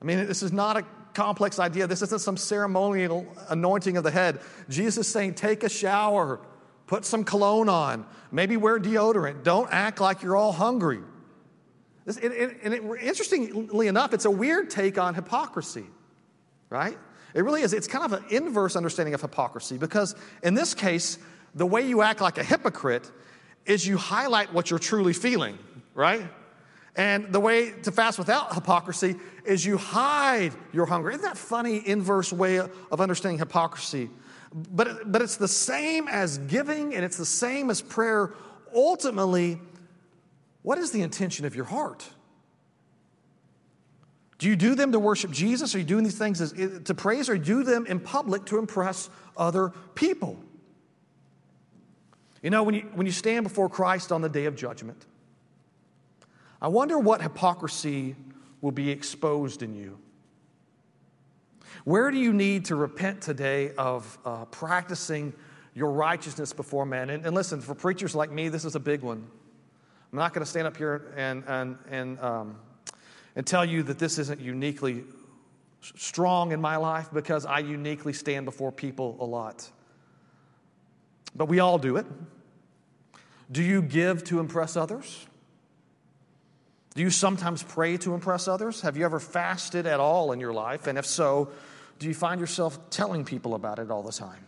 I 0.00 0.06
mean, 0.06 0.26
this 0.26 0.42
is 0.42 0.52
not 0.52 0.78
a 0.78 0.86
complex 1.16 1.58
idea. 1.58 1.86
This 1.86 2.02
isn't 2.02 2.20
some 2.20 2.36
ceremonial 2.36 3.26
anointing 3.48 3.96
of 3.96 4.04
the 4.04 4.10
head. 4.10 4.38
Jesus 4.68 5.06
is 5.06 5.12
saying, 5.12 5.34
take 5.34 5.64
a 5.64 5.68
shower, 5.68 6.38
put 6.86 7.04
some 7.04 7.24
cologne 7.24 7.70
on, 7.70 8.06
maybe 8.30 8.56
wear 8.56 8.78
deodorant. 8.78 9.42
Don't 9.42 9.68
act 9.72 10.00
like 10.00 10.22
you're 10.22 10.36
all 10.36 10.52
hungry. 10.52 11.00
And 12.06 12.32
it, 12.32 12.82
interestingly 13.02 13.88
enough, 13.88 14.12
it's 14.12 14.26
a 14.26 14.30
weird 14.30 14.70
take 14.70 14.98
on 14.98 15.14
hypocrisy, 15.14 15.86
right? 16.70 16.96
It 17.34 17.42
really 17.42 17.62
is. 17.62 17.72
It's 17.72 17.88
kind 17.88 18.04
of 18.04 18.12
an 18.12 18.24
inverse 18.30 18.76
understanding 18.76 19.14
of 19.14 19.20
hypocrisy 19.20 19.78
because 19.78 20.14
in 20.42 20.54
this 20.54 20.74
case, 20.74 21.18
the 21.54 21.66
way 21.66 21.88
you 21.88 22.02
act 22.02 22.20
like 22.20 22.38
a 22.38 22.44
hypocrite 22.44 23.10
is 23.64 23.86
you 23.86 23.96
highlight 23.96 24.52
what 24.52 24.70
you're 24.70 24.78
truly 24.78 25.14
feeling, 25.14 25.58
right? 25.94 26.22
And 26.96 27.30
the 27.30 27.40
way 27.40 27.72
to 27.82 27.92
fast 27.92 28.18
without 28.18 28.54
hypocrisy 28.54 29.16
is 29.44 29.64
you 29.64 29.76
hide 29.76 30.52
your 30.72 30.86
hunger. 30.86 31.10
Isn't 31.10 31.22
that 31.22 31.36
funny, 31.36 31.86
inverse 31.86 32.32
way 32.32 32.58
of 32.58 33.00
understanding 33.00 33.38
hypocrisy? 33.38 34.08
But, 34.52 35.12
but 35.12 35.20
it's 35.20 35.36
the 35.36 35.48
same 35.48 36.08
as 36.08 36.38
giving 36.38 36.94
and 36.94 37.04
it's 37.04 37.18
the 37.18 37.26
same 37.26 37.68
as 37.68 37.82
prayer. 37.82 38.32
Ultimately, 38.74 39.60
what 40.62 40.78
is 40.78 40.90
the 40.90 41.02
intention 41.02 41.44
of 41.44 41.54
your 41.54 41.66
heart? 41.66 42.08
Do 44.38 44.48
you 44.48 44.56
do 44.56 44.74
them 44.74 44.92
to 44.92 44.98
worship 44.98 45.30
Jesus? 45.30 45.74
Are 45.74 45.78
you 45.78 45.84
doing 45.84 46.04
these 46.04 46.18
things 46.18 46.40
as, 46.40 46.52
to 46.84 46.94
praise, 46.94 47.28
or 47.28 47.38
do 47.38 47.62
them 47.62 47.86
in 47.86 48.00
public 48.00 48.44
to 48.46 48.58
impress 48.58 49.08
other 49.36 49.72
people? 49.94 50.38
You 52.42 52.50
know, 52.50 52.62
when 52.62 52.74
you, 52.74 52.82
when 52.94 53.06
you 53.06 53.12
stand 53.12 53.44
before 53.44 53.68
Christ 53.68 54.12
on 54.12 54.20
the 54.20 54.28
day 54.28 54.44
of 54.44 54.54
judgment, 54.54 55.06
I 56.60 56.68
wonder 56.68 56.98
what 56.98 57.22
hypocrisy 57.22 58.16
will 58.60 58.72
be 58.72 58.90
exposed 58.90 59.62
in 59.62 59.74
you. 59.74 59.98
Where 61.84 62.10
do 62.10 62.18
you 62.18 62.32
need 62.32 62.64
to 62.66 62.76
repent 62.76 63.20
today 63.20 63.72
of 63.76 64.18
uh, 64.24 64.46
practicing 64.46 65.32
your 65.74 65.92
righteousness 65.92 66.52
before 66.52 66.86
men? 66.86 67.10
And, 67.10 67.24
and, 67.24 67.34
listen, 67.34 67.60
for 67.60 67.74
preachers 67.74 68.14
like 68.14 68.32
me, 68.32 68.48
this 68.48 68.64
is 68.64 68.74
a 68.74 68.80
big 68.80 69.02
one. 69.02 69.24
I'm 70.12 70.18
not 70.18 70.32
going 70.32 70.44
to 70.44 70.50
stand 70.50 70.66
up 70.66 70.76
here 70.76 71.12
and, 71.16 71.44
and, 71.46 71.78
and, 71.90 72.20
um, 72.20 72.58
and 73.36 73.46
tell 73.46 73.64
you 73.64 73.82
that 73.84 73.98
this 73.98 74.18
isn't 74.18 74.40
uniquely 74.40 75.04
strong 75.80 76.52
in 76.52 76.60
my 76.60 76.76
life 76.76 77.08
because 77.12 77.46
I 77.46 77.58
uniquely 77.60 78.12
stand 78.12 78.46
before 78.46 78.72
people 78.72 79.16
a 79.20 79.24
lot. 79.24 79.70
But 81.34 81.46
we 81.46 81.60
all 81.60 81.78
do 81.78 81.96
it. 81.96 82.06
Do 83.52 83.62
you 83.62 83.82
give 83.82 84.24
to 84.24 84.40
impress 84.40 84.76
others? 84.76 85.26
Do 86.96 87.02
you 87.02 87.10
sometimes 87.10 87.62
pray 87.62 87.98
to 87.98 88.14
impress 88.14 88.48
others? 88.48 88.80
Have 88.80 88.96
you 88.96 89.04
ever 89.04 89.20
fasted 89.20 89.86
at 89.86 90.00
all 90.00 90.32
in 90.32 90.40
your 90.40 90.54
life? 90.54 90.86
And 90.86 90.96
if 90.96 91.04
so, 91.04 91.50
do 91.98 92.08
you 92.08 92.14
find 92.14 92.40
yourself 92.40 92.88
telling 92.88 93.22
people 93.22 93.54
about 93.54 93.78
it 93.78 93.90
all 93.90 94.02
the 94.02 94.12
time? 94.12 94.42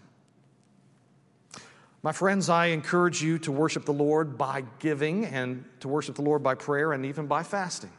My 2.02 2.12
friends, 2.12 2.48
I 2.48 2.66
encourage 2.68 3.22
you 3.22 3.38
to 3.40 3.52
worship 3.52 3.84
the 3.84 3.92
Lord 3.92 4.38
by 4.38 4.64
giving 4.78 5.26
and 5.26 5.62
to 5.80 5.88
worship 5.88 6.14
the 6.14 6.22
Lord 6.22 6.42
by 6.42 6.54
prayer 6.54 6.94
and 6.94 7.04
even 7.04 7.26
by 7.26 7.42
fasting. 7.42 7.92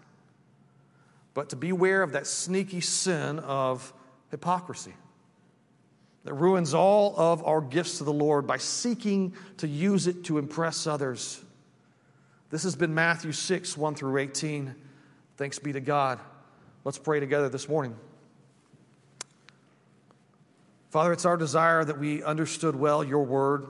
But 1.36 1.50
to 1.50 1.56
beware 1.56 2.02
of 2.02 2.14
that 2.14 2.26
sneaky 2.26 2.82
sin 2.82 3.38
of 3.38 3.94
hypocrisy 4.32 4.96
that 6.24 6.34
ruins 6.34 6.74
all 6.74 7.14
of 7.20 7.46
our 7.46 7.62
gifts 7.62 8.00
to 8.00 8.04
the 8.04 8.12
Lord 8.12 8.48
by 8.48 8.58
seeking 8.58 9.36
to 9.58 9.68
use 9.68 10.08
it 10.08 10.24
to 10.24 10.40
impress 10.40 10.88
others 10.88 11.40
this 12.50 12.64
has 12.64 12.76
been 12.76 12.94
Matthew 12.94 13.32
6, 13.32 13.78
1 13.78 13.96
through 13.96 14.18
18. 14.18 14.76
Thanks 15.38 15.60
be 15.60 15.74
to 15.74 15.80
God. 15.80 16.20
Let's 16.84 16.98
pray 16.98 17.20
together 17.20 17.50
this 17.50 17.70
morning. 17.70 17.96
Father, 20.90 21.14
it's 21.14 21.26
our 21.26 21.38
desire 21.38 21.84
that 21.84 22.00
we 22.00 22.24
understood 22.24 22.76
well 22.76 23.04
your 23.04 23.24
word 23.24 23.68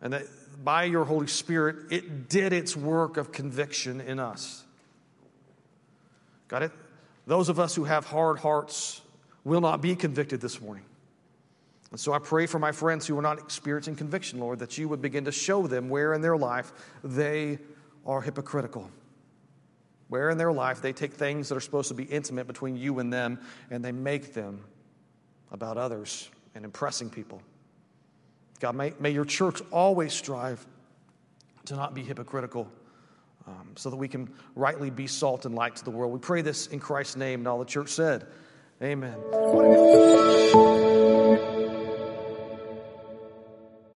and 0.00 0.12
that 0.12 0.22
by 0.64 0.84
your 0.84 1.04
Holy 1.04 1.26
Spirit, 1.26 1.76
it 1.90 2.28
did 2.28 2.52
its 2.52 2.76
work 2.76 3.16
of 3.16 3.32
conviction 3.32 4.00
in 4.00 4.20
us. 4.20 4.62
Got 6.48 6.62
it? 6.62 6.72
Those 7.26 7.48
of 7.48 7.58
us 7.58 7.74
who 7.74 7.84
have 7.84 8.06
hard 8.06 8.38
hearts 8.38 9.00
will 9.44 9.60
not 9.60 9.80
be 9.80 9.96
convicted 9.96 10.40
this 10.40 10.60
morning. 10.60 10.84
And 11.92 12.00
so 12.00 12.14
I 12.14 12.18
pray 12.18 12.46
for 12.46 12.58
my 12.58 12.72
friends 12.72 13.06
who 13.06 13.18
are 13.18 13.22
not 13.22 13.38
experiencing 13.38 13.96
conviction, 13.96 14.40
Lord, 14.40 14.58
that 14.60 14.78
you 14.78 14.88
would 14.88 15.02
begin 15.02 15.26
to 15.26 15.32
show 15.32 15.66
them 15.66 15.90
where 15.90 16.14
in 16.14 16.22
their 16.22 16.38
life 16.38 16.72
they 17.04 17.58
are 18.06 18.22
hypocritical. 18.22 18.90
Where 20.08 20.30
in 20.30 20.38
their 20.38 20.52
life 20.52 20.80
they 20.80 20.94
take 20.94 21.12
things 21.12 21.50
that 21.50 21.56
are 21.56 21.60
supposed 21.60 21.88
to 21.88 21.94
be 21.94 22.04
intimate 22.04 22.46
between 22.46 22.76
you 22.76 22.98
and 22.98 23.12
them 23.12 23.40
and 23.70 23.84
they 23.84 23.92
make 23.92 24.32
them 24.32 24.64
about 25.50 25.76
others 25.76 26.30
and 26.54 26.64
impressing 26.64 27.10
people. 27.10 27.42
God, 28.58 28.74
may, 28.74 28.94
may 28.98 29.10
your 29.10 29.26
church 29.26 29.60
always 29.70 30.14
strive 30.14 30.66
to 31.66 31.76
not 31.76 31.94
be 31.94 32.02
hypocritical 32.02 32.70
um, 33.46 33.72
so 33.76 33.90
that 33.90 33.96
we 33.96 34.08
can 34.08 34.32
rightly 34.54 34.88
be 34.88 35.06
salt 35.06 35.44
and 35.44 35.54
light 35.54 35.76
to 35.76 35.84
the 35.84 35.90
world. 35.90 36.10
We 36.10 36.20
pray 36.20 36.40
this 36.40 36.68
in 36.68 36.80
Christ's 36.80 37.16
name, 37.16 37.40
and 37.40 37.48
all 37.48 37.58
the 37.58 37.66
church 37.66 37.90
said, 37.90 38.26
Amen. 38.82 39.18